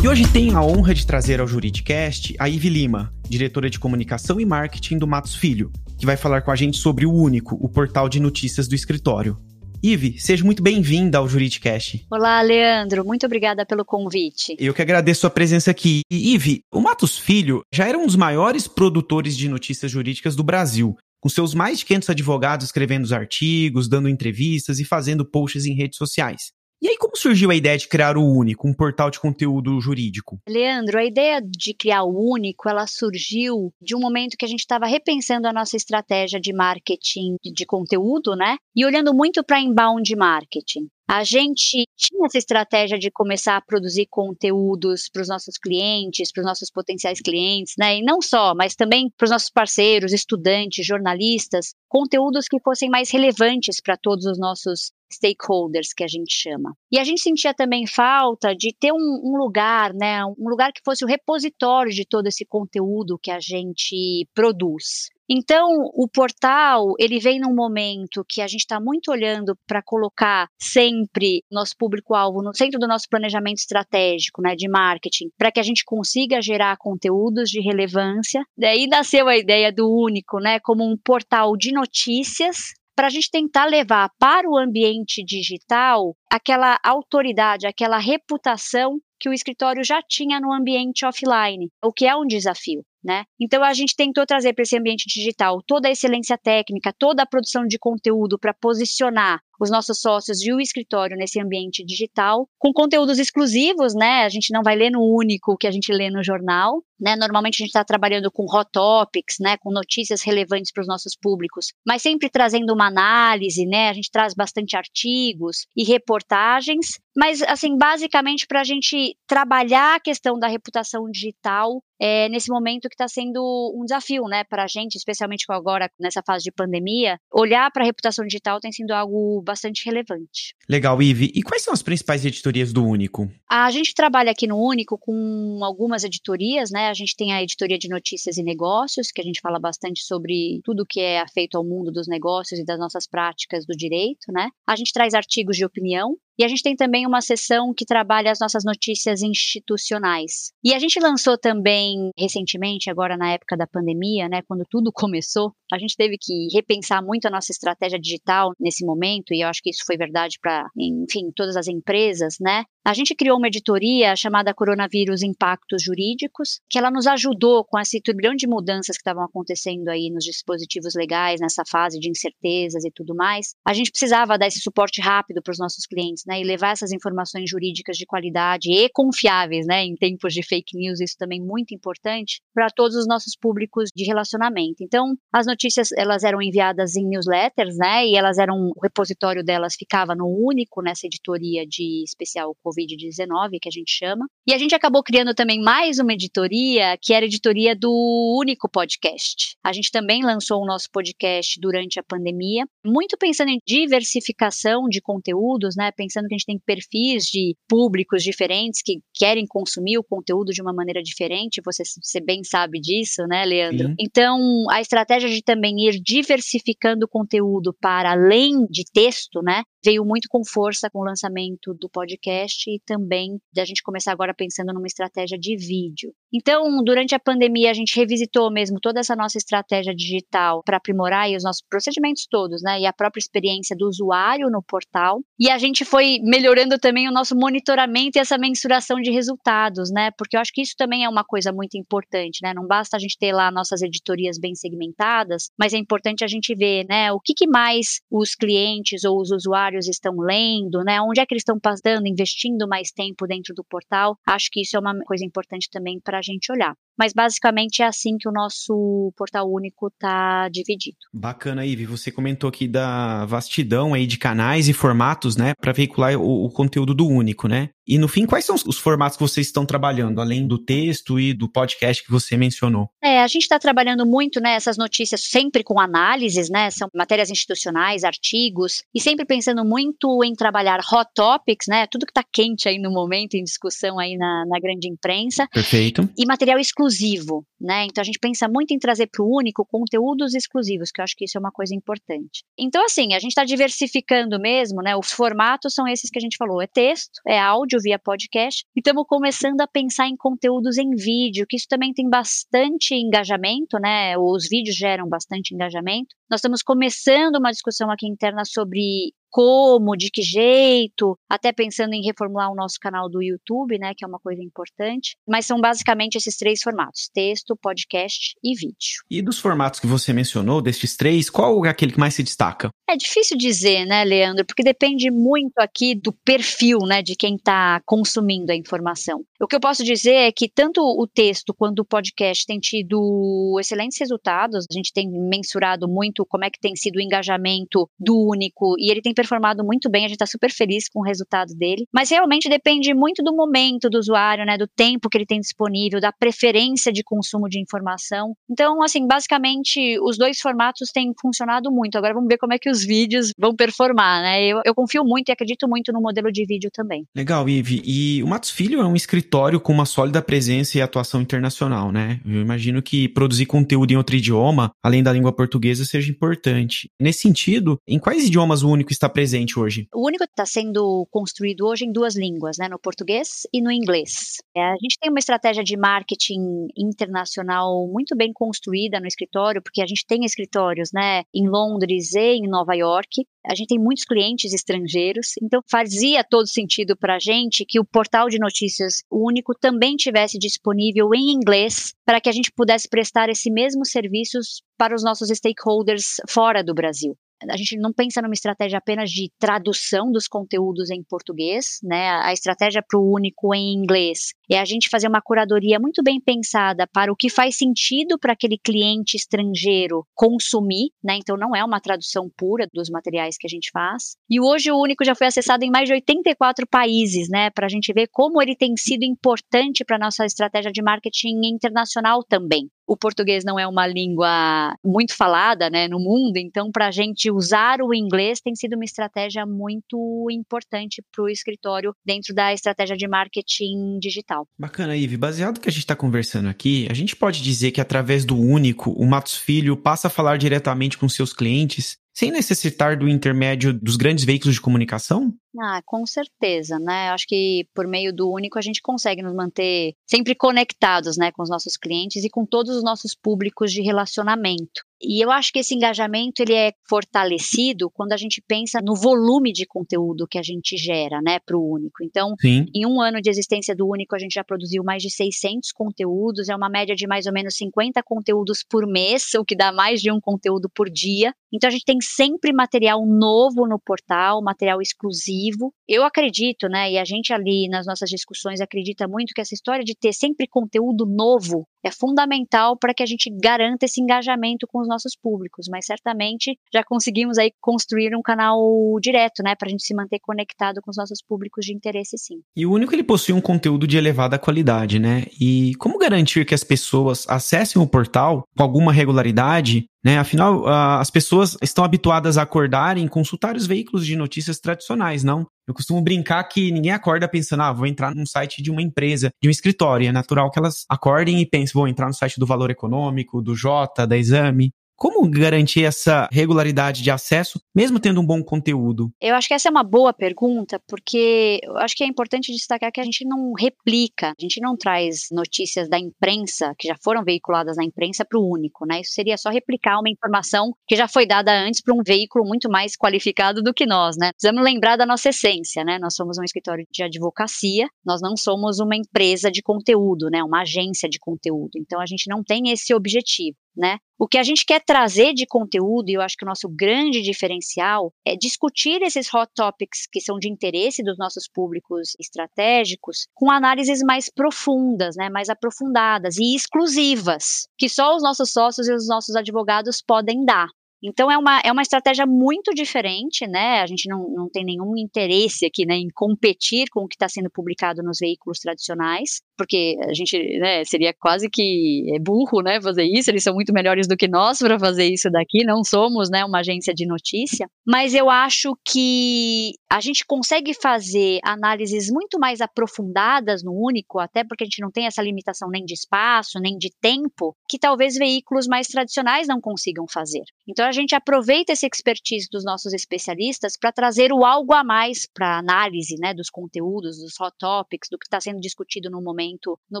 E 0.02 0.08
hoje 0.08 0.26
tenho 0.28 0.56
a 0.56 0.64
honra 0.64 0.94
de 0.94 1.06
trazer 1.06 1.42
ao 1.42 1.46
Juridicast 1.46 2.34
a 2.38 2.48
Ive 2.48 2.70
Lima, 2.70 3.12
diretora 3.28 3.68
de 3.68 3.78
comunicação 3.78 4.40
e 4.40 4.46
marketing 4.46 4.96
do 4.96 5.06
Matos 5.06 5.34
Filho, 5.34 5.70
que 5.98 6.06
vai 6.06 6.16
falar 6.16 6.40
com 6.40 6.50
a 6.50 6.56
gente 6.56 6.78
sobre 6.78 7.04
o 7.04 7.12
Único, 7.12 7.54
o 7.60 7.68
portal 7.68 8.08
de 8.08 8.18
notícias 8.18 8.66
do 8.66 8.74
escritório. 8.74 9.38
Ive, 9.82 10.18
seja 10.18 10.44
muito 10.44 10.60
bem-vinda 10.60 11.18
ao 11.18 11.28
Juridicast. 11.28 12.04
Olá, 12.10 12.42
Leandro. 12.42 13.04
Muito 13.04 13.24
obrigada 13.24 13.64
pelo 13.64 13.84
convite. 13.84 14.56
Eu 14.58 14.74
que 14.74 14.82
agradeço 14.82 15.24
a 15.24 15.30
presença 15.30 15.70
aqui. 15.70 16.00
Ive, 16.10 16.62
o 16.72 16.80
Matos 16.80 17.16
Filho 17.16 17.62
já 17.72 17.86
era 17.86 17.96
um 17.96 18.04
dos 18.04 18.16
maiores 18.16 18.66
produtores 18.66 19.36
de 19.36 19.48
notícias 19.48 19.90
jurídicas 19.90 20.34
do 20.34 20.42
Brasil, 20.42 20.96
com 21.20 21.28
seus 21.28 21.54
mais 21.54 21.78
de 21.78 21.84
500 21.86 22.10
advogados 22.10 22.66
escrevendo 22.66 23.04
os 23.04 23.12
artigos, 23.12 23.88
dando 23.88 24.08
entrevistas 24.08 24.80
e 24.80 24.84
fazendo 24.84 25.24
posts 25.24 25.64
em 25.64 25.74
redes 25.74 25.96
sociais. 25.96 26.50
E 26.80 26.86
aí, 26.86 26.96
como 26.96 27.16
surgiu 27.16 27.50
a 27.50 27.56
ideia 27.56 27.76
de 27.76 27.88
criar 27.88 28.16
o 28.16 28.22
Único, 28.22 28.68
um 28.68 28.72
portal 28.72 29.10
de 29.10 29.18
conteúdo 29.18 29.80
jurídico? 29.80 30.38
Leandro, 30.48 30.96
a 30.96 31.04
ideia 31.04 31.42
de 31.42 31.74
criar 31.74 32.04
o 32.04 32.32
Único, 32.32 32.68
ela 32.68 32.86
surgiu 32.86 33.72
de 33.82 33.96
um 33.96 34.00
momento 34.00 34.36
que 34.38 34.44
a 34.44 34.48
gente 34.48 34.60
estava 34.60 34.86
repensando 34.86 35.48
a 35.48 35.52
nossa 35.52 35.76
estratégia 35.76 36.38
de 36.38 36.52
marketing 36.52 37.34
de 37.42 37.66
conteúdo, 37.66 38.36
né? 38.36 38.56
E 38.76 38.86
olhando 38.86 39.12
muito 39.12 39.42
para 39.42 39.60
inbound 39.60 40.14
marketing. 40.14 40.86
A 41.10 41.24
gente 41.24 41.84
tinha 41.96 42.26
essa 42.26 42.36
estratégia 42.36 42.98
de 42.98 43.10
começar 43.10 43.56
a 43.56 43.62
produzir 43.62 44.06
conteúdos 44.10 45.08
para 45.10 45.22
os 45.22 45.28
nossos 45.28 45.56
clientes, 45.56 46.30
para 46.30 46.42
os 46.42 46.46
nossos 46.46 46.70
potenciais 46.70 47.18
clientes, 47.20 47.72
né? 47.78 47.96
E 47.96 48.02
não 48.02 48.20
só, 48.20 48.54
mas 48.54 48.76
também 48.76 49.10
para 49.16 49.24
os 49.24 49.30
nossos 49.30 49.48
parceiros, 49.50 50.12
estudantes, 50.12 50.86
jornalistas, 50.86 51.72
conteúdos 51.88 52.46
que 52.46 52.60
fossem 52.60 52.90
mais 52.90 53.10
relevantes 53.10 53.80
para 53.80 53.96
todos 53.96 54.26
os 54.26 54.38
nossos 54.38 54.92
stakeholders 55.12 55.92
que 55.94 56.04
a 56.04 56.08
gente 56.08 56.32
chama. 56.32 56.74
E 56.90 56.98
a 56.98 57.04
gente 57.04 57.20
sentia 57.20 57.54
também 57.54 57.86
falta 57.86 58.54
de 58.54 58.74
ter 58.78 58.92
um, 58.92 59.20
um, 59.24 59.36
lugar, 59.36 59.92
né, 59.94 60.24
um 60.24 60.48
lugar 60.48 60.72
que 60.72 60.82
fosse 60.84 61.04
o 61.04 61.08
repositório 61.08 61.92
de 61.92 62.06
todo 62.06 62.26
esse 62.26 62.44
conteúdo 62.44 63.18
que 63.20 63.30
a 63.30 63.40
gente 63.40 64.26
produz. 64.34 65.08
Então, 65.30 65.68
o 65.92 66.08
portal, 66.08 66.94
ele 66.98 67.18
vem 67.18 67.38
num 67.38 67.54
momento 67.54 68.24
que 68.26 68.40
a 68.40 68.46
gente 68.46 68.60
está 68.60 68.80
muito 68.80 69.10
olhando 69.10 69.54
para 69.66 69.82
colocar 69.82 70.48
sempre 70.58 71.44
nosso 71.52 71.76
público-alvo 71.76 72.42
no 72.42 72.56
centro 72.56 72.80
do 72.80 72.88
nosso 72.88 73.06
planejamento 73.10 73.58
estratégico, 73.58 74.40
né, 74.40 74.56
de 74.56 74.66
marketing, 74.70 75.28
para 75.36 75.52
que 75.52 75.60
a 75.60 75.62
gente 75.62 75.84
consiga 75.84 76.40
gerar 76.40 76.78
conteúdos 76.78 77.50
de 77.50 77.60
relevância. 77.60 78.42
Daí 78.56 78.86
nasceu 78.86 79.28
a 79.28 79.36
ideia 79.36 79.70
do 79.70 79.86
Único, 79.86 80.38
né, 80.40 80.60
como 80.60 80.82
um 80.82 80.96
portal 80.96 81.54
de 81.58 81.72
notícias 81.72 82.72
para 82.98 83.06
a 83.06 83.10
gente 83.10 83.30
tentar 83.30 83.66
levar 83.66 84.10
para 84.18 84.50
o 84.50 84.58
ambiente 84.58 85.24
digital 85.24 86.16
aquela 86.28 86.80
autoridade, 86.82 87.64
aquela 87.64 87.96
reputação 87.96 88.98
que 89.20 89.28
o 89.28 89.32
escritório 89.32 89.84
já 89.84 90.02
tinha 90.02 90.40
no 90.40 90.52
ambiente 90.52 91.06
offline, 91.06 91.68
o 91.80 91.92
que 91.92 92.08
é 92.08 92.16
um 92.16 92.26
desafio. 92.26 92.82
Né? 93.02 93.24
Então 93.40 93.62
a 93.62 93.72
gente 93.72 93.94
tentou 93.94 94.26
trazer 94.26 94.52
para 94.54 94.62
esse 94.62 94.76
ambiente 94.76 95.04
digital 95.06 95.62
toda 95.64 95.86
a 95.88 95.90
excelência 95.90 96.36
técnica, 96.36 96.92
toda 96.92 97.22
a 97.22 97.26
produção 97.26 97.64
de 97.64 97.78
conteúdo 97.78 98.36
para 98.38 98.52
posicionar 98.52 99.40
os 99.60 99.70
nossos 99.70 100.00
sócios 100.00 100.40
e 100.42 100.52
o 100.52 100.60
escritório 100.60 101.16
nesse 101.16 101.40
ambiente 101.40 101.84
digital, 101.84 102.48
com 102.58 102.72
conteúdos 102.72 103.18
exclusivos, 103.18 103.94
né? 103.94 104.24
A 104.24 104.28
gente 104.28 104.52
não 104.52 104.62
vai 104.62 104.76
ler 104.76 104.90
no 104.90 105.00
único 105.00 105.56
que 105.56 105.66
a 105.66 105.70
gente 105.70 105.92
lê 105.92 106.10
no 106.10 106.22
jornal, 106.22 106.82
né? 106.98 107.16
Normalmente 107.16 107.56
a 107.56 107.64
gente 107.64 107.70
está 107.70 107.84
trabalhando 107.84 108.30
com 108.30 108.44
hot 108.44 108.70
topics, 108.72 109.36
né? 109.40 109.56
Com 109.58 109.72
notícias 109.72 110.22
relevantes 110.22 110.72
para 110.72 110.82
os 110.82 110.86
nossos 110.86 111.16
públicos, 111.20 111.72
mas 111.86 112.02
sempre 112.02 112.30
trazendo 112.30 112.72
uma 112.72 112.86
análise, 112.86 113.66
né? 113.66 113.88
A 113.88 113.92
gente 113.92 114.10
traz 114.10 114.34
bastante 114.34 114.76
artigos 114.76 115.66
e 115.76 115.84
reportagens, 115.84 116.98
mas 117.16 117.42
assim, 117.42 117.76
basicamente 117.76 118.46
para 118.46 118.60
a 118.60 118.64
gente 118.64 119.16
trabalhar 119.26 119.96
a 119.96 120.00
questão 120.00 120.38
da 120.38 120.46
reputação 120.46 121.10
digital 121.10 121.82
é, 122.00 122.28
nesse 122.28 122.50
momento 122.50 122.88
que 122.88 122.94
está 122.94 123.08
sendo 123.08 123.40
um 123.76 123.84
desafio, 123.84 124.24
né, 124.24 124.44
para 124.44 124.64
a 124.64 124.66
gente, 124.66 124.96
especialmente 124.96 125.44
agora 125.48 125.90
nessa 125.98 126.22
fase 126.24 126.44
de 126.44 126.52
pandemia, 126.52 127.18
olhar 127.32 127.70
para 127.70 127.82
a 127.82 127.86
reputação 127.86 128.24
digital 128.24 128.60
tem 128.60 128.72
sido 128.72 128.92
algo 128.92 129.42
bastante 129.42 129.84
relevante. 129.84 130.54
Legal, 130.68 131.00
Ive. 131.02 131.32
E 131.34 131.42
quais 131.42 131.62
são 131.62 131.72
as 131.72 131.82
principais 131.82 132.24
editorias 132.24 132.72
do 132.72 132.84
Único? 132.84 133.28
A 133.48 133.70
gente 133.70 133.94
trabalha 133.94 134.30
aqui 134.30 134.46
no 134.46 134.58
Único 134.58 134.98
com 134.98 135.60
algumas 135.62 136.04
editorias, 136.04 136.70
né? 136.70 136.88
A 136.88 136.94
gente 136.94 137.16
tem 137.16 137.32
a 137.32 137.42
editoria 137.42 137.78
de 137.78 137.88
notícias 137.88 138.36
e 138.36 138.42
negócios, 138.42 139.10
que 139.10 139.20
a 139.20 139.24
gente 139.24 139.40
fala 139.40 139.58
bastante 139.58 140.02
sobre 140.04 140.60
tudo 140.64 140.86
que 140.86 141.00
é 141.00 141.20
afeito 141.20 141.56
ao 141.56 141.64
mundo 141.64 141.90
dos 141.90 142.06
negócios 142.06 142.60
e 142.60 142.64
das 142.64 142.78
nossas 142.78 143.06
práticas 143.06 143.64
do 143.66 143.76
direito, 143.76 144.30
né? 144.32 144.50
A 144.66 144.76
gente 144.76 144.92
traz 144.92 145.14
artigos 145.14 145.56
de 145.56 145.64
opinião, 145.64 146.16
e 146.38 146.44
a 146.44 146.48
gente 146.48 146.62
tem 146.62 146.76
também 146.76 147.06
uma 147.06 147.20
seção 147.20 147.72
que 147.76 147.84
trabalha 147.84 148.30
as 148.30 148.38
nossas 148.40 148.64
notícias 148.64 149.22
institucionais. 149.22 150.52
E 150.62 150.72
a 150.72 150.78
gente 150.78 151.00
lançou 151.00 151.36
também 151.36 152.10
recentemente, 152.16 152.90
agora 152.90 153.16
na 153.16 153.32
época 153.32 153.56
da 153.56 153.66
pandemia, 153.66 154.28
né, 154.28 154.42
quando 154.46 154.64
tudo 154.70 154.92
começou, 154.94 155.52
a 155.72 155.78
gente 155.78 155.96
teve 155.96 156.16
que 156.20 156.48
repensar 156.54 157.02
muito 157.02 157.26
a 157.26 157.30
nossa 157.30 157.52
estratégia 157.52 157.98
digital 157.98 158.52
nesse 158.58 158.84
momento, 158.86 159.32
e 159.32 159.42
eu 159.42 159.48
acho 159.48 159.60
que 159.62 159.70
isso 159.70 159.82
foi 159.86 159.96
verdade 159.96 160.38
para, 160.40 160.66
enfim, 160.76 161.30
todas 161.34 161.56
as 161.56 161.66
empresas, 161.66 162.36
né? 162.40 162.64
A 162.88 162.94
gente 162.94 163.14
criou 163.14 163.36
uma 163.36 163.48
editoria 163.48 164.16
chamada 164.16 164.54
Coronavírus 164.54 165.22
Impactos 165.22 165.82
Jurídicos, 165.82 166.58
que 166.70 166.78
ela 166.78 166.90
nos 166.90 167.06
ajudou 167.06 167.62
com 167.62 167.78
esse 167.78 168.00
turbilhão 168.00 168.34
de 168.34 168.48
mudanças 168.48 168.96
que 168.96 169.02
estavam 169.02 169.22
acontecendo 169.22 169.88
aí 169.88 170.08
nos 170.10 170.24
dispositivos 170.24 170.94
legais, 170.94 171.38
nessa 171.38 171.64
fase 171.70 171.98
de 172.00 172.08
incertezas 172.08 172.86
e 172.86 172.90
tudo 172.90 173.14
mais. 173.14 173.54
A 173.62 173.74
gente 173.74 173.90
precisava 173.90 174.38
dar 174.38 174.46
esse 174.46 174.60
suporte 174.60 175.02
rápido 175.02 175.42
para 175.42 175.52
os 175.52 175.58
nossos 175.58 175.84
clientes, 175.84 176.24
né, 176.26 176.40
e 176.40 176.44
levar 176.44 176.70
essas 176.70 176.90
informações 176.90 177.50
jurídicas 177.50 177.98
de 177.98 178.06
qualidade 178.06 178.72
e 178.72 178.88
confiáveis, 178.88 179.66
né, 179.66 179.84
em 179.84 179.94
tempos 179.94 180.32
de 180.32 180.42
fake 180.42 180.74
news, 180.74 180.98
isso 180.98 181.16
também 181.18 181.42
muito 181.44 181.74
importante 181.74 182.40
para 182.54 182.70
todos 182.70 182.96
os 182.96 183.06
nossos 183.06 183.36
públicos 183.38 183.90
de 183.94 184.06
relacionamento. 184.06 184.76
Então, 184.80 185.14
as 185.30 185.44
notícias 185.44 185.92
elas 185.92 186.24
eram 186.24 186.40
enviadas 186.40 186.96
em 186.96 187.06
newsletters, 187.06 187.76
né, 187.76 188.06
e 188.06 188.16
elas 188.16 188.38
eram 188.38 188.72
o 188.74 188.80
repositório 188.82 189.44
delas 189.44 189.74
ficava 189.78 190.14
no 190.14 190.26
único 190.26 190.80
nessa 190.80 191.06
editoria 191.06 191.66
de 191.66 192.02
especial 192.02 192.56
Covid-19 192.78 193.58
que 193.60 193.68
a 193.68 193.72
gente 193.72 193.90
chama. 193.90 194.26
E 194.46 194.52
a 194.52 194.58
gente 194.58 194.74
acabou 194.74 195.02
criando 195.02 195.34
também 195.34 195.60
mais 195.60 195.98
uma 195.98 196.12
editoria, 196.12 196.96
que 197.00 197.12
era 197.12 197.24
a 197.24 197.28
editoria 197.28 197.74
do 197.74 197.90
único 198.38 198.68
podcast. 198.68 199.56
A 199.64 199.72
gente 199.72 199.90
também 199.90 200.22
lançou 200.22 200.62
o 200.62 200.66
nosso 200.66 200.88
podcast 200.92 201.58
durante 201.60 201.98
a 201.98 202.02
pandemia, 202.02 202.64
muito 202.84 203.16
pensando 203.18 203.50
em 203.50 203.58
diversificação 203.66 204.88
de 204.88 205.00
conteúdos, 205.00 205.74
né, 205.76 205.90
pensando 205.96 206.26
que 206.28 206.34
a 206.34 206.38
gente 206.38 206.46
tem 206.46 206.58
perfis 206.58 207.24
de 207.24 207.56
públicos 207.68 208.22
diferentes 208.22 208.80
que 208.82 209.00
querem 209.14 209.46
consumir 209.46 209.98
o 209.98 210.04
conteúdo 210.04 210.52
de 210.52 210.62
uma 210.62 210.72
maneira 210.72 211.02
diferente, 211.02 211.60
você, 211.64 211.82
você 211.84 212.20
bem 212.20 212.42
sabe 212.44 212.80
disso, 212.80 213.26
né, 213.26 213.44
Leandro? 213.44 213.88
Sim. 213.88 213.94
Então, 213.98 214.38
a 214.70 214.80
estratégia 214.80 215.28
de 215.28 215.42
também 215.42 215.88
ir 215.88 216.00
diversificando 216.00 217.06
o 217.06 217.08
conteúdo 217.08 217.74
para 217.80 218.12
além 218.12 218.66
de 218.70 218.84
texto, 218.92 219.42
né, 219.42 219.62
veio 219.84 220.04
muito 220.04 220.28
com 220.28 220.44
força 220.44 220.90
com 220.90 221.00
o 221.00 221.04
lançamento 221.04 221.74
do 221.74 221.88
podcast 221.88 222.68
e 222.70 222.80
também 222.84 223.38
da 223.52 223.64
gente 223.64 223.82
começar 223.82 224.12
agora 224.12 224.34
pensando 224.34 224.72
numa 224.72 224.86
estratégia 224.86 225.38
de 225.38 225.56
vídeo. 225.56 226.12
Então, 226.32 226.82
durante 226.84 227.14
a 227.14 227.18
pandemia, 227.18 227.70
a 227.70 227.74
gente 227.74 227.96
revisitou 227.96 228.50
mesmo 228.50 228.78
toda 228.80 229.00
essa 229.00 229.16
nossa 229.16 229.38
estratégia 229.38 229.94
digital 229.94 230.62
para 230.64 230.76
aprimorar 230.76 231.28
os 231.30 231.44
nossos 231.44 231.62
procedimentos 231.68 232.26
todos, 232.30 232.62
né? 232.62 232.80
E 232.80 232.86
a 232.86 232.92
própria 232.92 233.20
experiência 233.20 233.76
do 233.76 233.86
usuário 233.86 234.50
no 234.50 234.62
portal. 234.62 235.20
E 235.38 235.50
a 235.50 235.58
gente 235.58 235.84
foi 235.84 236.18
melhorando 236.22 236.78
também 236.78 237.08
o 237.08 237.12
nosso 237.12 237.34
monitoramento 237.36 238.18
e 238.18 238.20
essa 238.20 238.38
mensuração 238.38 239.00
de 239.00 239.10
resultados, 239.10 239.90
né? 239.90 240.10
Porque 240.16 240.36
eu 240.36 240.40
acho 240.40 240.52
que 240.52 240.62
isso 240.62 240.74
também 240.76 241.04
é 241.04 241.08
uma 241.08 241.24
coisa 241.24 241.52
muito 241.52 241.76
importante, 241.76 242.40
né? 242.42 242.52
Não 242.54 242.66
basta 242.66 242.96
a 242.96 243.00
gente 243.00 243.16
ter 243.18 243.32
lá 243.32 243.50
nossas 243.50 243.82
editorias 243.82 244.38
bem 244.38 244.54
segmentadas, 244.54 245.50
mas 245.58 245.72
é 245.72 245.78
importante 245.78 246.24
a 246.24 246.28
gente 246.28 246.54
ver, 246.54 246.84
né? 246.88 247.12
O 247.12 247.20
que, 247.20 247.34
que 247.34 247.46
mais 247.46 248.00
os 248.10 248.34
clientes 248.34 249.04
ou 249.04 249.20
os 249.20 249.30
usuários 249.30 249.77
estão 249.86 250.14
lendo, 250.18 250.82
né? 250.84 251.00
Onde 251.00 251.20
é 251.20 251.26
que 251.26 251.34
eles 251.34 251.42
estão 251.42 251.58
passando, 251.60 252.06
investindo 252.06 252.66
mais 252.66 252.90
tempo 252.90 253.26
dentro 253.26 253.54
do 253.54 253.64
portal. 253.64 254.16
Acho 254.26 254.48
que 254.50 254.62
isso 254.62 254.76
é 254.76 254.80
uma 254.80 254.98
coisa 255.04 255.24
importante 255.24 255.68
também 255.70 256.00
para 256.00 256.18
a 256.18 256.22
gente 256.22 256.50
olhar. 256.50 256.74
Mas 256.98 257.12
basicamente 257.12 257.82
é 257.82 257.86
assim 257.86 258.16
que 258.18 258.28
o 258.28 258.32
nosso 258.32 259.12
portal 259.16 259.50
único 259.50 259.86
está 259.86 260.48
dividido. 260.48 260.96
Bacana, 261.12 261.64
Ive. 261.64 261.86
Você 261.86 262.10
comentou 262.10 262.48
aqui 262.48 262.66
da 262.66 263.24
vastidão 263.26 263.94
aí 263.94 264.06
de 264.06 264.18
canais 264.18 264.68
e 264.68 264.72
formatos, 264.72 265.36
né, 265.36 265.52
para 265.60 265.72
veicular 265.72 266.16
o, 266.16 266.46
o, 266.46 266.50
conteúdo 266.50 266.94
do 266.94 267.06
único, 267.06 267.46
né? 267.46 267.70
E 267.86 267.96
no 267.96 268.08
fim, 268.08 268.26
quais 268.26 268.44
são 268.44 268.54
os 268.54 268.78
formatos 268.78 269.16
que 269.16 269.22
vocês 269.22 269.46
estão 269.46 269.64
trabalhando, 269.64 270.20
além 270.20 270.46
do 270.46 270.58
texto 270.58 271.18
e 271.18 271.32
do 271.32 271.48
podcast 271.48 272.04
que 272.04 272.10
você 272.10 272.36
mencionou? 272.36 272.90
É, 273.02 273.20
a 273.22 273.26
gente 273.26 273.42
está 273.42 273.58
trabalhando 273.58 274.04
muito, 274.04 274.40
né, 274.40 274.54
essas 274.54 274.76
notícias 274.76 275.22
sempre 275.24 275.62
com 275.62 275.80
análises, 275.80 276.50
né, 276.50 276.70
são 276.70 276.88
matérias 276.94 277.30
institucionais, 277.30 278.04
artigos, 278.04 278.82
e 278.94 279.00
sempre 279.00 279.24
pensando 279.24 279.64
muito 279.64 280.22
em 280.22 280.34
trabalhar 280.34 280.80
hot 280.80 281.08
topics, 281.14 281.66
né, 281.68 281.86
tudo 281.86 282.04
que 282.04 282.10
está 282.10 282.24
quente 282.30 282.68
aí 282.68 282.78
no 282.78 282.90
momento, 282.90 283.34
em 283.34 283.44
discussão 283.44 283.98
aí 283.98 284.16
na, 284.18 284.44
na 284.46 284.60
grande 284.60 284.88
imprensa. 284.88 285.46
Perfeito. 285.52 286.08
E 286.18 286.26
material 286.26 286.58
exclusivo 286.58 286.87
exclusivo. 286.88 287.44
né? 287.60 287.86
Então 287.86 288.00
a 288.00 288.04
gente 288.04 288.18
pensa 288.18 288.48
muito 288.48 288.72
em 288.72 288.78
trazer 288.78 289.08
para 289.08 289.22
o 289.22 289.36
único 289.36 289.66
conteúdos 289.66 290.34
exclusivos, 290.34 290.90
que 290.90 291.00
eu 291.00 291.04
acho 291.04 291.14
que 291.16 291.24
isso 291.24 291.36
é 291.36 291.40
uma 291.40 291.50
coisa 291.50 291.74
importante. 291.74 292.44
Então, 292.56 292.84
assim, 292.84 293.14
a 293.14 293.18
gente 293.18 293.30
está 293.30 293.44
diversificando 293.44 294.38
mesmo, 294.40 294.80
né? 294.80 294.96
Os 294.96 295.10
formatos 295.10 295.74
são 295.74 295.86
esses 295.86 296.08
que 296.10 296.18
a 296.18 296.20
gente 296.20 296.36
falou: 296.36 296.62
é 296.62 296.66
texto, 296.66 297.20
é 297.26 297.38
áudio 297.38 297.80
via 297.82 297.98
podcast, 297.98 298.64
e 298.76 298.80
estamos 298.80 299.04
começando 299.08 299.60
a 299.60 299.66
pensar 299.66 300.06
em 300.06 300.16
conteúdos 300.16 300.78
em 300.78 300.90
vídeo, 300.94 301.46
que 301.48 301.56
isso 301.56 301.66
também 301.68 301.92
tem 301.92 302.08
bastante 302.08 302.94
engajamento, 302.94 303.78
né? 303.80 304.16
Os 304.16 304.48
vídeos 304.48 304.76
geram 304.76 305.08
bastante 305.08 305.54
engajamento. 305.54 306.14
Nós 306.30 306.40
estamos 306.40 306.62
começando 306.62 307.36
uma 307.36 307.50
discussão 307.50 307.90
aqui 307.90 308.06
interna 308.06 308.44
sobre 308.44 309.14
como, 309.30 309.96
de 309.96 310.10
que 310.10 310.22
jeito, 310.22 311.18
até 311.28 311.52
pensando 311.52 311.92
em 311.92 312.04
reformular 312.04 312.50
o 312.50 312.54
nosso 312.54 312.76
canal 312.80 313.08
do 313.08 313.22
YouTube, 313.22 313.78
né, 313.78 313.92
que 313.96 314.04
é 314.04 314.08
uma 314.08 314.18
coisa 314.18 314.42
importante. 314.42 315.16
Mas 315.26 315.46
são 315.46 315.60
basicamente 315.60 316.16
esses 316.16 316.36
três 316.36 316.60
formatos: 316.62 317.08
texto, 317.12 317.56
podcast 317.56 318.34
e 318.42 318.54
vídeo. 318.54 319.02
E 319.10 319.22
dos 319.22 319.38
formatos 319.38 319.80
que 319.80 319.86
você 319.86 320.12
mencionou, 320.12 320.60
destes 320.60 320.96
três, 320.96 321.30
qual 321.30 321.64
é 321.64 321.68
aquele 321.68 321.92
que 321.92 322.00
mais 322.00 322.14
se 322.14 322.22
destaca? 322.22 322.70
É 322.88 322.96
difícil 322.96 323.36
dizer, 323.36 323.84
né, 323.84 324.02
Leandro, 324.04 324.46
porque 324.46 324.62
depende 324.62 325.10
muito 325.10 325.58
aqui 325.58 325.94
do 325.94 326.12
perfil, 326.24 326.78
né, 326.86 327.02
de 327.02 327.14
quem 327.14 327.36
está 327.36 327.80
consumindo 327.84 328.50
a 328.50 328.56
informação. 328.56 329.22
O 329.40 329.46
que 329.46 329.54
eu 329.54 329.60
posso 329.60 329.84
dizer 329.84 330.14
é 330.14 330.32
que 330.32 330.48
tanto 330.48 330.80
o 330.80 331.06
texto 331.06 331.54
quanto 331.54 331.80
o 331.80 331.84
podcast 331.84 332.46
têm 332.46 332.58
tido 332.58 333.56
excelentes 333.60 333.98
resultados. 334.00 334.64
A 334.70 334.74
gente 334.74 334.92
tem 334.92 335.08
mensurado 335.10 335.86
muito 335.86 336.17
como 336.26 336.44
é 336.44 336.50
que 336.50 336.60
tem 336.60 336.74
sido 336.76 336.96
o 336.96 337.00
engajamento 337.00 337.88
do 337.98 338.16
único 338.28 338.74
e 338.78 338.90
ele 338.90 339.02
tem 339.02 339.14
performado 339.14 339.64
muito 339.64 339.90
bem, 339.90 340.04
a 340.04 340.08
gente 340.08 340.16
está 340.16 340.26
super 340.26 340.50
feliz 340.50 340.88
com 340.88 341.00
o 341.00 341.04
resultado 341.04 341.54
dele. 341.54 341.86
Mas 341.92 342.10
realmente 342.10 342.48
depende 342.48 342.92
muito 342.94 343.22
do 343.22 343.34
momento 343.34 343.88
do 343.88 343.98
usuário, 343.98 344.44
né, 344.44 344.56
do 344.56 344.66
tempo 344.66 345.08
que 345.08 345.16
ele 345.16 345.26
tem 345.26 345.40
disponível, 345.40 346.00
da 346.00 346.12
preferência 346.12 346.92
de 346.92 347.02
consumo 347.02 347.48
de 347.48 347.60
informação. 347.60 348.34
Então, 348.50 348.82
assim, 348.82 349.06
basicamente, 349.06 349.98
os 350.00 350.16
dois 350.16 350.38
formatos 350.40 350.90
têm 350.92 351.12
funcionado 351.20 351.70
muito. 351.70 351.96
Agora 351.96 352.14
vamos 352.14 352.28
ver 352.28 352.38
como 352.38 352.52
é 352.52 352.58
que 352.58 352.70
os 352.70 352.84
vídeos 352.84 353.32
vão 353.38 353.54
performar, 353.54 354.22
né? 354.22 354.44
Eu, 354.44 354.60
eu 354.64 354.74
confio 354.74 355.04
muito 355.04 355.28
e 355.28 355.32
acredito 355.32 355.68
muito 355.68 355.92
no 355.92 356.00
modelo 356.00 356.30
de 356.32 356.44
vídeo 356.46 356.70
também. 356.72 357.04
Legal, 357.14 357.48
Ive. 357.48 357.82
E 357.84 358.22
o 358.22 358.26
Matos 358.26 358.50
Filho 358.50 358.80
é 358.80 358.86
um 358.86 358.96
escritório 358.96 359.60
com 359.60 359.72
uma 359.72 359.86
sólida 359.86 360.22
presença 360.22 360.78
e 360.78 360.82
atuação 360.82 361.20
internacional, 361.20 361.92
né? 361.92 362.20
Eu 362.24 362.40
imagino 362.40 362.82
que 362.82 363.08
produzir 363.08 363.46
conteúdo 363.46 363.90
em 363.92 363.96
outro 363.96 364.16
idioma, 364.16 364.70
além 364.82 365.02
da 365.02 365.12
língua 365.12 365.32
portuguesa, 365.32 365.84
seja 365.84 366.07
importante. 366.10 366.90
Nesse 367.00 367.20
sentido, 367.20 367.78
em 367.86 367.98
quais 367.98 368.26
idiomas 368.26 368.62
o 368.62 368.70
Único 368.70 368.92
está 368.92 369.08
presente 369.08 369.58
hoje? 369.58 369.88
O 369.94 370.06
único 370.06 370.24
está 370.24 370.44
sendo 370.46 371.06
construído 371.10 371.66
hoje 371.66 371.84
em 371.84 371.92
duas 371.92 372.16
línguas, 372.16 372.56
né, 372.58 372.68
no 372.68 372.78
português 372.78 373.46
e 373.52 373.60
no 373.60 373.70
inglês. 373.70 374.38
É, 374.56 374.60
a 374.60 374.76
gente 374.80 374.98
tem 375.00 375.10
uma 375.10 375.18
estratégia 375.18 375.64
de 375.64 375.76
marketing 375.76 376.68
internacional 376.76 377.86
muito 377.88 378.16
bem 378.16 378.32
construída 378.32 379.00
no 379.00 379.06
escritório, 379.06 379.62
porque 379.62 379.82
a 379.82 379.86
gente 379.86 380.06
tem 380.06 380.24
escritórios, 380.24 380.90
né, 380.92 381.22
em 381.34 381.48
Londres 381.48 382.14
e 382.14 382.36
em 382.36 382.48
Nova 382.48 382.74
York. 382.74 383.24
A 383.48 383.54
gente 383.54 383.68
tem 383.68 383.78
muitos 383.78 384.04
clientes 384.04 384.52
estrangeiros, 384.52 385.32
então 385.42 385.62
fazia 385.70 386.22
todo 386.22 386.46
sentido 386.46 386.94
para 386.94 387.16
a 387.16 387.18
gente 387.18 387.64
que 387.66 387.80
o 387.80 387.84
portal 387.84 388.28
de 388.28 388.38
notícias 388.38 389.02
único 389.10 389.54
também 389.58 389.96
tivesse 389.96 390.38
disponível 390.38 391.08
em 391.14 391.30
inglês 391.30 391.94
para 392.04 392.20
que 392.20 392.28
a 392.28 392.32
gente 392.32 392.52
pudesse 392.54 392.86
prestar 392.86 393.30
esse 393.30 393.50
mesmo 393.50 393.86
serviços 393.86 394.62
para 394.76 394.94
os 394.94 395.02
nossos 395.02 395.30
stakeholders 395.30 396.16
fora 396.28 396.62
do 396.62 396.74
Brasil 396.74 397.16
a 397.48 397.56
gente 397.56 397.76
não 397.78 397.92
pensa 397.92 398.20
numa 398.20 398.34
estratégia 398.34 398.78
apenas 398.78 399.10
de 399.10 399.30
tradução 399.38 400.10
dos 400.10 400.26
conteúdos 400.26 400.90
em 400.90 401.02
português, 401.02 401.78
né? 401.82 402.10
A 402.22 402.32
estratégia 402.32 402.82
para 402.86 402.98
o 402.98 403.12
único 403.12 403.54
em 403.54 403.74
inglês 403.74 404.32
é 404.50 404.58
a 404.58 404.64
gente 404.64 404.88
fazer 404.88 405.08
uma 405.08 405.20
curadoria 405.20 405.78
muito 405.78 406.02
bem 406.02 406.20
pensada 406.20 406.86
para 406.86 407.12
o 407.12 407.16
que 407.16 407.30
faz 407.30 407.56
sentido 407.56 408.18
para 408.18 408.32
aquele 408.32 408.58
cliente 408.58 409.16
estrangeiro 409.16 410.04
consumir, 410.14 410.90
né? 411.02 411.18
Então 411.18 411.36
não 411.36 411.54
é 411.54 411.64
uma 411.64 411.80
tradução 411.80 412.28
pura 412.36 412.66
dos 412.72 412.88
materiais 412.90 413.36
que 413.38 413.46
a 413.46 413.50
gente 413.50 413.70
faz. 413.70 414.16
E 414.28 414.40
hoje 414.40 414.70
o 414.70 414.80
único 414.80 415.04
já 415.04 415.14
foi 415.14 415.28
acessado 415.28 415.64
em 415.64 415.70
mais 415.70 415.86
de 415.86 415.94
84 415.94 416.66
países, 416.66 417.28
né? 417.28 417.50
Para 417.50 417.66
a 417.66 417.68
gente 417.70 417.92
ver 417.92 418.08
como 418.10 418.42
ele 418.42 418.56
tem 418.56 418.76
sido 418.76 419.04
importante 419.04 419.84
para 419.84 419.98
nossa 419.98 420.24
estratégia 420.24 420.72
de 420.72 420.82
marketing 420.82 421.40
internacional 421.44 422.24
também 422.24 422.68
o 422.88 422.96
português 422.96 423.44
não 423.44 423.58
é 423.58 423.66
uma 423.66 423.86
língua 423.86 424.74
muito 424.82 425.14
falada 425.14 425.68
né, 425.68 425.86
no 425.86 426.00
mundo, 426.00 426.38
então 426.38 426.70
para 426.72 426.88
a 426.88 426.90
gente 426.90 427.30
usar 427.30 427.82
o 427.82 427.94
inglês 427.94 428.40
tem 428.40 428.54
sido 428.54 428.74
uma 428.74 428.84
estratégia 428.84 429.44
muito 429.44 430.26
importante 430.30 431.02
para 431.12 431.24
o 431.24 431.28
escritório 431.28 431.94
dentro 432.04 432.34
da 432.34 432.52
estratégia 432.52 432.96
de 432.96 433.06
marketing 433.06 433.98
digital. 434.00 434.48
Bacana, 434.58 434.96
Ive. 434.96 435.18
Baseado 435.18 435.56
no 435.56 435.60
que 435.60 435.68
a 435.68 435.72
gente 435.72 435.82
está 435.82 435.94
conversando 435.94 436.48
aqui, 436.48 436.86
a 436.90 436.94
gente 436.94 437.14
pode 437.14 437.42
dizer 437.42 437.72
que 437.72 437.80
através 437.80 438.24
do 438.24 438.38
Único, 438.38 438.90
o 438.92 439.06
Matos 439.06 439.36
Filho 439.36 439.76
passa 439.76 440.06
a 440.06 440.10
falar 440.10 440.38
diretamente 440.38 440.96
com 440.96 441.08
seus 441.08 441.32
clientes 441.32 441.98
sem 442.18 442.32
necessitar 442.32 442.98
do 442.98 443.08
intermédio 443.08 443.72
dos 443.72 443.94
grandes 443.94 444.24
veículos 444.24 444.56
de 444.56 444.60
comunicação? 444.60 445.32
Ah, 445.56 445.80
com 445.86 446.04
certeza, 446.04 446.76
né? 446.76 447.10
Acho 447.10 447.24
que 447.28 447.68
por 447.72 447.86
meio 447.86 448.12
do 448.12 448.28
único 448.28 448.58
a 448.58 448.60
gente 448.60 448.82
consegue 448.82 449.22
nos 449.22 449.32
manter 449.32 449.92
sempre 450.04 450.34
conectados, 450.34 451.16
né, 451.16 451.30
com 451.30 451.44
os 451.44 451.48
nossos 451.48 451.76
clientes 451.76 452.24
e 452.24 452.28
com 452.28 452.44
todos 452.44 452.74
os 452.74 452.82
nossos 452.82 453.14
públicos 453.14 453.70
de 453.70 453.82
relacionamento. 453.82 454.82
E 455.00 455.24
eu 455.24 455.30
acho 455.30 455.52
que 455.52 455.60
esse 455.60 455.74
engajamento 455.74 456.42
ele 456.42 456.54
é 456.54 456.72
fortalecido 456.88 457.88
quando 457.90 458.12
a 458.12 458.16
gente 458.16 458.42
pensa 458.46 458.80
no 458.82 458.94
volume 458.94 459.52
de 459.52 459.64
conteúdo 459.66 460.26
que 460.28 460.38
a 460.38 460.42
gente 460.42 460.76
gera, 460.76 461.20
né, 461.22 461.38
para 461.38 461.56
o 461.56 461.72
Único. 461.72 462.02
Então, 462.02 462.34
Sim. 462.40 462.66
em 462.74 462.84
um 462.84 463.00
ano 463.00 463.20
de 463.20 463.30
existência 463.30 463.76
do 463.76 463.88
Único, 463.88 464.16
a 464.16 464.18
gente 464.18 464.34
já 464.34 464.42
produziu 464.42 464.82
mais 464.82 465.02
de 465.02 465.10
600 465.10 465.70
conteúdos, 465.72 466.48
é 466.48 466.56
uma 466.56 466.68
média 466.68 466.96
de 466.96 467.06
mais 467.06 467.26
ou 467.26 467.32
menos 467.32 467.56
50 467.56 468.02
conteúdos 468.02 468.64
por 468.68 468.86
mês, 468.86 469.34
o 469.34 469.44
que 469.44 469.56
dá 469.56 469.70
mais 469.72 470.00
de 470.00 470.10
um 470.10 470.20
conteúdo 470.20 470.68
por 470.74 470.90
dia. 470.90 471.32
Então, 471.52 471.68
a 471.68 471.70
gente 471.70 471.84
tem 471.84 472.00
sempre 472.00 472.52
material 472.52 473.06
novo 473.06 473.66
no 473.66 473.78
portal, 473.78 474.42
material 474.42 474.82
exclusivo. 474.82 475.72
Eu 475.88 476.04
acredito, 476.04 476.68
né, 476.68 476.92
e 476.92 476.98
a 476.98 477.04
gente 477.04 477.32
ali 477.32 477.68
nas 477.68 477.86
nossas 477.86 478.10
discussões 478.10 478.60
acredita 478.60 479.06
muito 479.06 479.32
que 479.32 479.40
essa 479.40 479.54
história 479.54 479.84
de 479.84 479.94
ter 479.94 480.12
sempre 480.12 480.46
conteúdo 480.48 481.06
novo 481.06 481.66
é 481.84 481.90
fundamental 481.90 482.76
para 482.76 482.94
que 482.94 483.02
a 483.02 483.06
gente 483.06 483.30
garanta 483.30 483.84
esse 483.84 484.00
engajamento 484.00 484.66
com 484.66 484.80
os 484.80 484.88
nossos 484.88 485.16
públicos, 485.16 485.66
mas 485.70 485.86
certamente 485.86 486.58
já 486.72 486.82
conseguimos 486.82 487.38
aí 487.38 487.52
construir 487.60 488.14
um 488.16 488.22
canal 488.22 488.58
direto, 489.00 489.42
né, 489.42 489.54
para 489.54 489.68
a 489.68 489.70
gente 489.70 489.84
se 489.84 489.94
manter 489.94 490.18
conectado 490.20 490.80
com 490.82 490.90
os 490.90 490.96
nossos 490.96 491.22
públicos 491.22 491.64
de 491.64 491.74
interesse, 491.74 492.16
sim. 492.18 492.40
E 492.56 492.66
o 492.66 492.72
único 492.72 492.94
ele 492.94 493.04
possui 493.04 493.34
um 493.34 493.40
conteúdo 493.40 493.86
de 493.86 493.96
elevada 493.96 494.38
qualidade, 494.38 494.98
né? 494.98 495.24
E 495.40 495.72
como 495.78 495.98
garantir 495.98 496.44
que 496.44 496.54
as 496.54 496.64
pessoas 496.64 497.26
acessem 497.28 497.80
o 497.80 497.86
portal 497.86 498.44
com 498.56 498.62
alguma 498.62 498.92
regularidade 498.92 499.86
né? 500.04 500.18
Afinal, 500.18 500.62
uh, 500.62 501.00
as 501.00 501.10
pessoas 501.10 501.56
estão 501.62 501.84
habituadas 501.84 502.38
a 502.38 502.42
acordarem 502.42 503.04
e 503.04 503.08
consultar 503.08 503.56
os 503.56 503.66
veículos 503.66 504.06
de 504.06 504.16
notícias 504.16 504.58
tradicionais, 504.58 505.24
não? 505.24 505.46
Eu 505.66 505.74
costumo 505.74 506.00
brincar 506.00 506.42
que 506.44 506.70
ninguém 506.70 506.92
acorda 506.92 507.28
pensando, 507.28 507.62
ah, 507.62 507.72
vou 507.72 507.86
entrar 507.86 508.14
num 508.14 508.24
site 508.24 508.62
de 508.62 508.70
uma 508.70 508.80
empresa, 508.80 509.30
de 509.42 509.48
um 509.48 509.50
escritório. 509.50 510.08
É 510.08 510.12
natural 510.12 510.50
que 510.50 510.58
elas 510.58 510.84
acordem 510.88 511.40
e 511.40 511.46
pensem, 511.46 511.74
vou 511.74 511.88
entrar 511.88 512.06
no 512.06 512.14
site 512.14 512.38
do 512.38 512.46
Valor 512.46 512.70
Econômico, 512.70 513.42
do 513.42 513.54
Jota, 513.54 514.06
da 514.06 514.16
Exame. 514.16 514.72
Como 514.98 515.30
garantir 515.30 515.84
essa 515.84 516.28
regularidade 516.32 517.04
de 517.04 517.10
acesso, 517.12 517.60
mesmo 517.72 518.00
tendo 518.00 518.20
um 518.20 518.26
bom 518.26 518.42
conteúdo? 518.42 519.12
Eu 519.20 519.36
acho 519.36 519.46
que 519.46 519.54
essa 519.54 519.68
é 519.68 519.70
uma 519.70 519.84
boa 519.84 520.12
pergunta, 520.12 520.82
porque 520.88 521.60
eu 521.62 521.76
acho 521.76 521.94
que 521.94 522.02
é 522.02 522.06
importante 522.08 522.50
destacar 522.50 522.90
que 522.90 523.00
a 523.00 523.04
gente 523.04 523.24
não 523.24 523.52
replica, 523.56 524.30
a 524.30 524.42
gente 524.42 524.60
não 524.60 524.76
traz 524.76 525.28
notícias 525.30 525.88
da 525.88 525.96
imprensa, 525.96 526.74
que 526.76 526.88
já 526.88 526.96
foram 527.00 527.22
veiculadas 527.22 527.76
na 527.76 527.84
imprensa, 527.84 528.24
para 528.28 528.40
o 528.40 528.52
único, 528.52 528.84
né? 528.84 529.00
Isso 529.00 529.12
seria 529.12 529.38
só 529.38 529.50
replicar 529.50 530.00
uma 530.00 530.10
informação 530.10 530.72
que 530.88 530.96
já 530.96 531.06
foi 531.06 531.24
dada 531.24 531.52
antes 531.52 531.80
para 531.80 531.94
um 531.94 532.02
veículo 532.04 532.44
muito 532.44 532.68
mais 532.68 532.96
qualificado 532.96 533.62
do 533.62 533.72
que 533.72 533.86
nós, 533.86 534.16
né? 534.18 534.32
Precisamos 534.32 534.64
lembrar 534.64 534.96
da 534.96 535.06
nossa 535.06 535.28
essência, 535.28 535.84
né? 535.84 536.00
Nós 536.00 536.16
somos 536.16 536.38
um 536.38 536.42
escritório 536.42 536.84
de 536.90 537.04
advocacia, 537.04 537.86
nós 538.04 538.20
não 538.20 538.36
somos 538.36 538.80
uma 538.80 538.96
empresa 538.96 539.48
de 539.48 539.62
conteúdo, 539.62 540.28
né? 540.28 540.42
Uma 540.42 540.62
agência 540.62 541.08
de 541.08 541.20
conteúdo. 541.20 541.70
Então 541.76 542.00
a 542.00 542.06
gente 542.06 542.28
não 542.28 542.42
tem 542.42 542.72
esse 542.72 542.92
objetivo 542.92 543.56
né? 543.78 543.98
O 544.18 544.26
que 544.26 544.36
a 544.36 544.42
gente 544.42 544.66
quer 544.66 544.82
trazer 544.84 545.32
de 545.32 545.46
conteúdo, 545.46 546.10
e 546.10 546.14
eu 546.14 546.20
acho 546.20 546.36
que 546.36 546.44
o 546.44 546.48
nosso 546.48 546.68
grande 546.68 547.22
diferencial, 547.22 548.12
é 548.26 548.36
discutir 548.36 549.00
esses 549.00 549.32
hot 549.32 549.50
topics 549.54 550.08
que 550.10 550.20
são 550.20 550.38
de 550.38 550.50
interesse 550.50 551.04
dos 551.04 551.16
nossos 551.16 551.48
públicos 551.48 552.16
estratégicos 552.18 553.28
com 553.32 553.50
análises 553.50 554.02
mais 554.02 554.28
profundas, 554.28 555.14
né, 555.16 555.30
mais 555.30 555.48
aprofundadas 555.48 556.36
e 556.36 556.56
exclusivas, 556.56 557.68
que 557.78 557.88
só 557.88 558.16
os 558.16 558.22
nossos 558.22 558.50
sócios 558.50 558.88
e 558.88 558.92
os 558.92 559.06
nossos 559.06 559.36
advogados 559.36 560.02
podem 560.04 560.44
dar. 560.44 560.66
Então 561.02 561.30
é 561.30 561.38
uma, 561.38 561.60
é 561.60 561.70
uma 561.70 561.82
estratégia 561.82 562.26
muito 562.26 562.74
diferente, 562.74 563.46
né? 563.46 563.80
A 563.80 563.86
gente 563.86 564.08
não, 564.08 564.28
não 564.30 564.48
tem 564.50 564.64
nenhum 564.64 564.96
interesse 564.96 565.64
aqui 565.64 565.86
né, 565.86 565.94
em 565.94 566.08
competir 566.12 566.88
com 566.90 567.04
o 567.04 567.08
que 567.08 567.14
está 567.14 567.28
sendo 567.28 567.48
publicado 567.50 568.02
nos 568.02 568.18
veículos 568.18 568.58
tradicionais, 568.58 569.40
porque 569.58 569.96
a 570.08 570.14
gente 570.14 570.38
né, 570.60 570.84
seria 570.84 571.12
quase 571.12 571.50
que 571.50 572.04
é 572.14 572.18
burro 572.20 572.62
né, 572.62 572.80
fazer 572.80 573.02
isso, 573.02 573.30
eles 573.30 573.42
são 573.42 573.52
muito 573.52 573.72
melhores 573.72 574.06
do 574.06 574.16
que 574.16 574.28
nós 574.28 574.58
para 574.60 574.78
fazer 574.78 575.04
isso 575.04 575.28
daqui, 575.28 575.64
não 575.64 575.82
somos 575.82 576.30
né, 576.30 576.44
uma 576.44 576.60
agência 576.60 576.94
de 576.94 577.04
notícia, 577.04 577.68
mas 577.84 578.14
eu 578.14 578.30
acho 578.30 578.78
que 578.86 579.72
a 579.90 580.00
gente 580.00 580.24
consegue 580.24 580.72
fazer 580.72 581.40
análises 581.42 582.08
muito 582.10 582.38
mais 582.38 582.60
aprofundadas 582.60 583.64
no 583.64 583.72
único, 583.72 584.20
até 584.20 584.44
porque 584.44 584.62
a 584.62 584.66
gente 584.66 584.80
não 584.80 584.90
tem 584.90 585.06
essa 585.06 585.22
limitação 585.22 585.68
nem 585.68 585.84
de 585.84 585.94
espaço, 585.94 586.60
nem 586.60 586.76
de 586.76 586.90
tempo, 587.00 587.56
que 587.68 587.78
talvez 587.78 588.14
veículos 588.14 588.68
mais 588.68 588.86
tradicionais 588.86 589.48
não 589.48 589.60
consigam 589.60 590.04
fazer. 590.08 590.42
Então 590.68 590.86
a 590.86 590.92
gente 590.92 591.14
aproveita 591.14 591.72
esse 591.72 591.86
expertise 591.86 592.46
dos 592.52 592.64
nossos 592.64 592.92
especialistas 592.92 593.72
para 593.80 593.90
trazer 593.90 594.32
o 594.32 594.44
algo 594.44 594.72
a 594.72 594.84
mais 594.84 595.26
para 595.32 595.58
análise 595.58 596.14
né, 596.20 596.32
dos 596.32 596.50
conteúdos, 596.50 597.18
dos 597.18 597.40
hot 597.40 597.56
topics, 597.58 598.08
do 598.10 598.18
que 598.18 598.26
está 598.26 598.40
sendo 598.40 598.60
discutido 598.60 599.10
no 599.10 599.22
momento 599.48 599.78
no 599.90 600.00